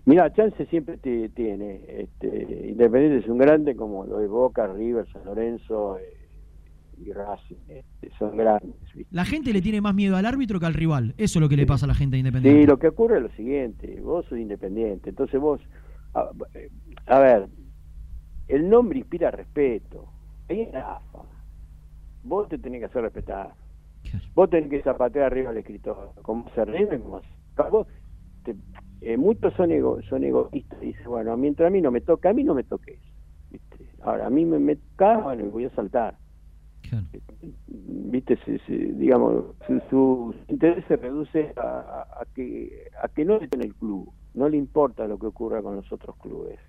Mira, 0.05 0.31
chance 0.31 0.65
siempre 0.67 0.95
tiene. 0.95 1.81
Este, 1.89 2.69
Independiente 2.69 3.25
es 3.25 3.29
un 3.29 3.37
grande 3.37 3.75
como 3.75 4.05
lo 4.05 4.19
de 4.19 4.27
Boca, 4.27 4.65
River, 4.67 5.07
San 5.11 5.25
Lorenzo 5.25 5.97
y 6.99 7.11
Racing 7.11 7.55
este, 7.67 8.09
son 8.17 8.37
grandes. 8.37 8.75
La 9.11 9.25
gente 9.25 9.53
le 9.53 9.61
tiene 9.61 9.81
más 9.81 9.95
miedo 9.95 10.15
al 10.15 10.25
árbitro 10.25 10.59
que 10.59 10.65
al 10.65 10.73
rival. 10.73 11.13
Eso 11.17 11.39
es 11.39 11.41
lo 11.41 11.49
que 11.49 11.57
le 11.57 11.65
pasa 11.65 11.85
a 11.85 11.87
la 11.87 11.95
gente 11.95 12.17
independiente. 12.17 12.61
Sí, 12.61 12.67
lo 12.67 12.77
que 12.77 12.87
ocurre 12.87 13.17
es 13.17 13.23
lo 13.23 13.29
siguiente. 13.31 13.99
Vos 14.01 14.25
sos 14.25 14.37
independiente. 14.37 15.09
Entonces 15.09 15.39
vos, 15.39 15.61
a, 16.13 17.19
ver, 17.19 17.47
el 18.47 18.69
nombre 18.69 18.99
inspira 18.99 19.31
respeto. 19.31 20.05
Ahí 20.49 20.61
es 20.61 20.75
AFA. 20.75 21.23
Vos 22.23 22.49
te 22.49 22.57
tenés 22.57 22.79
que 22.79 22.85
hacer 22.85 23.01
respetar. 23.03 23.53
Vos 24.33 24.49
tenés 24.49 24.69
que 24.69 24.81
zapatear 24.81 25.25
arriba 25.25 25.49
al 25.49 25.57
escritor. 25.57 26.13
Como 26.21 26.49
se 26.55 26.65
como 26.99 27.21
vos 27.71 27.87
eh, 29.01 29.17
muchos 29.17 29.53
son, 29.53 29.71
ego, 29.71 30.01
son 30.09 30.23
egoístas. 30.23 30.79
Dicen, 30.79 31.05
bueno, 31.05 31.35
mientras 31.37 31.67
a 31.67 31.69
mí 31.69 31.81
no 31.81 31.91
me 31.91 32.01
toca, 32.01 32.29
a 32.29 32.33
mí 32.33 32.43
no 32.43 32.53
me 32.53 32.63
toques. 32.63 32.99
Ahora, 34.01 34.27
a 34.27 34.29
mí 34.29 34.45
me, 34.45 34.59
me 34.59 34.77
bueno, 34.97 35.45
voy 35.45 35.65
a 35.65 35.69
saltar. 35.71 36.17
Viste, 37.81 38.37
digamos, 38.67 39.55
su, 39.89 40.35
interés 40.47 40.83
se 40.87 40.95
reduce 40.95 41.53
a, 41.57 42.25
que 42.33 42.89
a 43.01 43.07
que 43.07 43.25
no 43.25 43.35
esté 43.35 43.55
en 43.55 43.63
el 43.63 43.75
club, 43.75 44.11
no 44.33 44.49
le 44.49 44.57
importa 44.57 45.07
lo 45.07 45.19
que 45.19 45.27
ocurra 45.27 45.61
con 45.61 45.75
los 45.75 45.91
otros 45.91 46.15
clubes, 46.17 46.59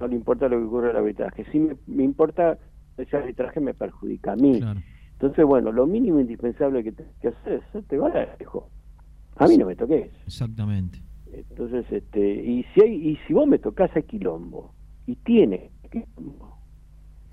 no 0.00 0.08
le 0.08 0.16
importa 0.16 0.48
lo 0.48 0.58
que 0.58 0.64
ocurra 0.64 0.90
el 0.90 0.96
arbitraje, 0.96 1.44
si 1.52 1.58
me, 1.58 2.04
importa 2.04 2.58
ese 2.96 3.16
arbitraje 3.16 3.60
me 3.60 3.74
perjudica 3.74 4.32
a 4.32 4.36
mí. 4.36 4.60
Entonces, 5.12 5.44
bueno, 5.44 5.70
lo 5.70 5.86
mínimo 5.86 6.18
indispensable 6.18 6.82
que 6.82 6.92
tenés 6.92 7.14
que 7.20 7.28
hacer 7.28 7.62
es 7.74 7.86
te 7.86 7.98
va 7.98 8.08
a 8.08 8.36
dejo. 8.38 8.70
A 9.36 9.46
mí 9.46 9.56
no 9.56 9.66
me 9.66 9.76
toques. 9.76 10.10
Exactamente. 10.26 10.98
Entonces, 11.32 11.84
este, 11.90 12.34
y 12.42 12.64
si 12.74 12.82
hay, 12.82 13.10
y 13.10 13.16
si 13.26 13.34
vos 13.34 13.46
me 13.46 13.58
tocas 13.58 13.94
a 13.96 14.02
quilombo, 14.02 14.74
y 15.06 15.16
tiene 15.16 15.70
quilombo, 15.90 16.49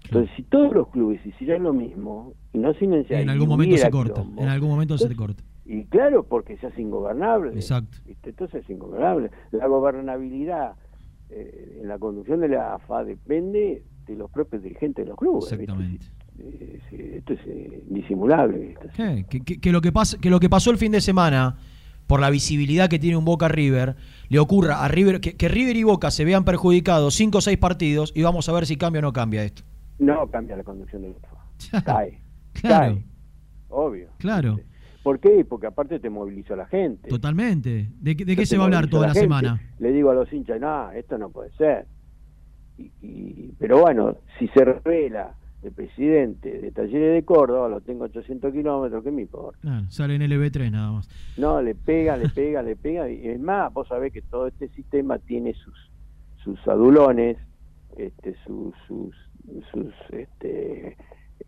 entonces, 0.09 0.35
si 0.37 0.43
todos 0.43 0.73
los 0.73 0.87
clubes 0.89 1.23
hicieran 1.25 1.63
lo 1.63 1.73
mismo 1.73 2.33
y 2.53 2.59
no 2.59 2.73
silenciaran. 2.75 3.23
En 3.23 3.29
algún 3.29 3.49
momento 3.49 3.77
se 3.77 3.89
corta. 3.89 4.23
en 4.37 4.47
algún 4.47 4.69
momento 4.69 4.97
se 4.97 5.15
corta. 5.15 5.43
Y 5.65 5.83
claro, 5.85 6.23
porque 6.23 6.57
se 6.57 6.67
hace 6.67 6.81
ingobernable. 6.81 7.51
Exacto. 7.53 7.97
Entonces 8.23 8.63
es 8.63 8.69
ingobernable. 8.69 9.31
La 9.51 9.67
gobernabilidad 9.67 10.75
eh, 11.29 11.79
en 11.81 11.89
la 11.89 11.99
conducción 11.99 12.39
de 12.39 12.47
la 12.47 12.75
AFA 12.75 13.03
depende 13.03 13.83
de 14.05 14.15
los 14.15 14.31
propios 14.31 14.63
dirigentes 14.63 15.03
de 15.03 15.09
los 15.09 15.17
clubes. 15.17 15.51
Exactamente. 15.51 16.05
esto 16.91 17.33
es 17.33 17.39
eh, 17.47 17.83
disimulable. 17.89 18.75
Que, 19.61 19.71
lo 19.73 19.81
que, 19.81 19.91
pasa, 19.91 20.17
que 20.19 20.29
lo 20.29 20.39
que 20.39 20.49
pasó 20.49 20.71
el 20.71 20.77
fin 20.77 20.93
de 20.93 21.01
semana 21.01 21.57
por 22.07 22.21
la 22.21 22.29
visibilidad 22.29 22.89
que 22.89 22.99
tiene 22.99 23.17
un 23.17 23.25
Boca 23.25 23.49
River, 23.49 23.97
le 24.29 24.39
ocurra 24.39 24.85
a 24.85 24.87
River, 24.87 25.19
que, 25.19 25.35
que 25.35 25.49
River 25.49 25.75
y 25.75 25.83
Boca 25.83 26.11
se 26.11 26.23
vean 26.23 26.45
perjudicados 26.45 27.15
cinco 27.15 27.39
o 27.39 27.41
seis 27.41 27.57
partidos 27.57 28.13
y 28.15 28.21
vamos 28.21 28.47
a 28.47 28.53
ver 28.53 28.65
si 28.65 28.77
cambia 28.77 28.99
o 28.99 29.01
no 29.01 29.11
cambia 29.11 29.43
esto. 29.43 29.63
No 29.99 30.27
cambia 30.29 30.55
la 30.55 30.63
conducción 30.63 31.01
del 31.01 31.11
UFA. 31.11 31.83
Cae. 31.85 32.21
Claro. 32.53 32.95
Cae. 32.95 33.05
Obvio. 33.69 34.09
Claro. 34.17 34.57
¿Por 35.03 35.19
qué? 35.19 35.45
Porque 35.47 35.67
aparte 35.67 35.99
te 35.99 36.09
moviliza 36.09 36.53
a 36.55 36.57
la 36.57 36.65
gente. 36.65 37.07
Totalmente. 37.07 37.89
¿De, 37.99 38.15
qué 38.15 38.45
se 38.45 38.57
va 38.57 38.63
a 38.63 38.65
hablar 38.65 38.87
toda 38.89 39.07
la, 39.07 39.13
semana? 39.13 39.61
Le 39.79 39.93
digo 39.93 40.11
a 40.11 40.13
los 40.13 40.31
hinchas, 40.33 40.59
no, 40.59 40.91
esto 40.91 41.17
no 41.17 41.29
puede 41.29 41.51
ser. 41.51 41.87
Y, 42.77 43.53
pero 43.57 43.79
bueno, 43.79 44.17
si 44.37 44.49
se 44.49 44.65
revela 44.65 45.33
el 45.63 45.71
presidente 45.71 46.59
de 46.59 46.71
Talleres 46.71 47.13
de 47.13 47.23
Córdoba, 47.23 47.69
lo 47.69 47.79
tengo 47.79 48.03
800 48.03 48.51
kilómetros, 48.51 49.03
¿qué 49.03 49.11
me 49.11 49.21
importa? 49.21 49.85
sale 49.89 50.15
en 50.15 50.23
LB3 50.23 50.71
nada 50.71 50.91
más. 50.91 51.09
No, 51.37 51.61
le 51.61 51.73
pega, 51.73 52.17
le 52.17 52.27
pega, 52.35 52.61
le 52.61 52.75
pega. 52.75 53.09
Y 53.09 53.29
es 53.29 53.39
más, 53.39 53.73
vos 53.73 53.87
sabés 53.87 54.11
que 54.11 54.21
todo 54.21 54.47
este 54.47 54.67
sistema 54.69 55.19
tiene 55.19 55.53
sus, 55.53 55.89
sus 56.43 56.67
adulones, 56.67 57.37
este, 57.97 58.35
sus, 58.45 58.75
sus 58.87 59.15
sus 59.71 59.93
este, 60.11 60.97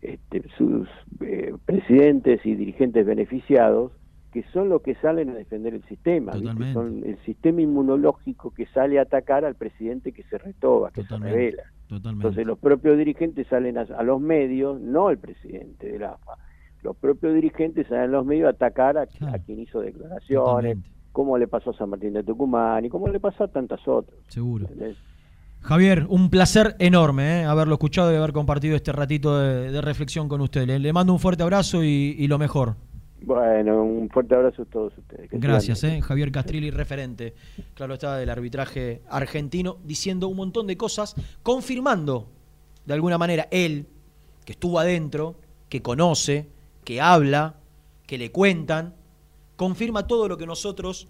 este, 0.02 0.42
sus 0.56 0.88
eh, 1.20 1.54
presidentes 1.66 2.44
y 2.44 2.54
dirigentes 2.54 3.04
beneficiados 3.04 3.92
que 4.32 4.44
son 4.52 4.68
los 4.68 4.82
que 4.82 4.94
salen 4.96 5.30
a 5.30 5.34
defender 5.34 5.74
el 5.74 5.82
sistema, 5.84 6.32
son 6.72 7.02
el 7.04 7.18
sistema 7.24 7.62
inmunológico 7.62 8.52
que 8.52 8.66
sale 8.66 8.98
a 9.00 9.02
atacar 9.02 9.44
al 9.44 9.56
presidente 9.56 10.12
que 10.12 10.22
se 10.24 10.38
retoba, 10.38 10.92
que 10.92 11.02
se 11.02 11.18
revela. 11.18 11.64
Entonces 11.90 12.46
los 12.46 12.58
propios 12.58 12.96
dirigentes 12.96 13.48
salen 13.48 13.76
a, 13.76 14.02
los 14.04 14.20
medios, 14.20 14.80
no 14.80 15.10
el 15.10 15.18
presidente 15.18 15.90
del 15.90 16.04
AFA, 16.04 16.38
los 16.82 16.96
propios 16.96 17.34
dirigentes 17.34 17.88
salen 17.88 18.04
a 18.04 18.18
los 18.18 18.24
medios 18.24 18.46
a 18.46 18.50
atacar 18.50 18.98
a, 18.98 19.06
quien 19.06 19.58
hizo 19.58 19.80
declaraciones, 19.80 20.78
como 21.10 21.36
le 21.36 21.48
pasó 21.48 21.70
a 21.70 21.74
San 21.74 21.90
Martín 21.90 22.12
de 22.12 22.22
Tucumán 22.22 22.84
y 22.84 22.88
como 22.88 23.08
le 23.08 23.18
pasó 23.18 23.44
a 23.44 23.48
tantas 23.48 23.86
otras. 23.88 24.16
Seguro. 24.28 24.68
Javier, 25.60 26.06
un 26.08 26.30
placer 26.30 26.74
enorme 26.78 27.42
¿eh? 27.42 27.44
haberlo 27.44 27.74
escuchado 27.74 28.12
y 28.12 28.16
haber 28.16 28.32
compartido 28.32 28.74
este 28.76 28.92
ratito 28.92 29.38
de, 29.38 29.80
reflexión 29.80 30.28
con 30.28 30.40
usted. 30.40 30.66
Le, 30.66 30.92
mando 30.92 31.12
un 31.12 31.18
fuerte 31.18 31.42
abrazo 31.42 31.84
y, 31.84 32.26
lo 32.26 32.38
mejor. 32.38 32.76
Bueno, 33.22 33.82
un 33.82 34.08
fuerte 34.08 34.34
abrazo 34.34 34.62
a 34.62 34.64
todos 34.64 34.96
ustedes. 34.96 35.28
Gracias, 35.30 35.84
¿eh? 35.84 36.00
Javier 36.00 36.32
Castrilli, 36.32 36.70
referente, 36.70 37.34
claro 37.74 37.94
está, 37.94 38.16
del 38.16 38.30
arbitraje 38.30 39.02
argentino, 39.10 39.76
diciendo 39.84 40.28
un 40.28 40.36
montón 40.38 40.66
de 40.66 40.78
cosas, 40.78 41.14
confirmando 41.42 42.28
de 42.86 42.94
alguna 42.94 43.18
manera 43.18 43.46
él, 43.50 43.86
que 44.46 44.52
estuvo 44.52 44.78
adentro, 44.78 45.36
que 45.68 45.82
conoce, 45.82 46.48
que 46.82 47.02
habla, 47.02 47.56
que 48.06 48.16
le 48.16 48.32
cuentan, 48.32 48.94
confirma 49.56 50.06
todo 50.06 50.26
lo 50.26 50.38
que 50.38 50.46
nosotros, 50.46 51.06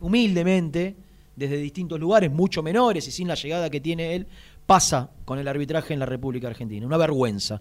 humildemente, 0.00 0.96
desde 1.38 1.56
distintos 1.56 2.00
lugares, 2.00 2.30
mucho 2.30 2.62
menores 2.62 3.06
y 3.06 3.10
sin 3.10 3.28
la 3.28 3.34
llegada 3.34 3.70
que 3.70 3.80
tiene 3.80 4.14
él, 4.14 4.26
pasa 4.66 5.10
con 5.24 5.38
el 5.38 5.48
arbitraje 5.48 5.94
en 5.94 6.00
la 6.00 6.06
República 6.06 6.48
Argentina. 6.48 6.86
Una 6.86 6.96
vergüenza. 6.96 7.60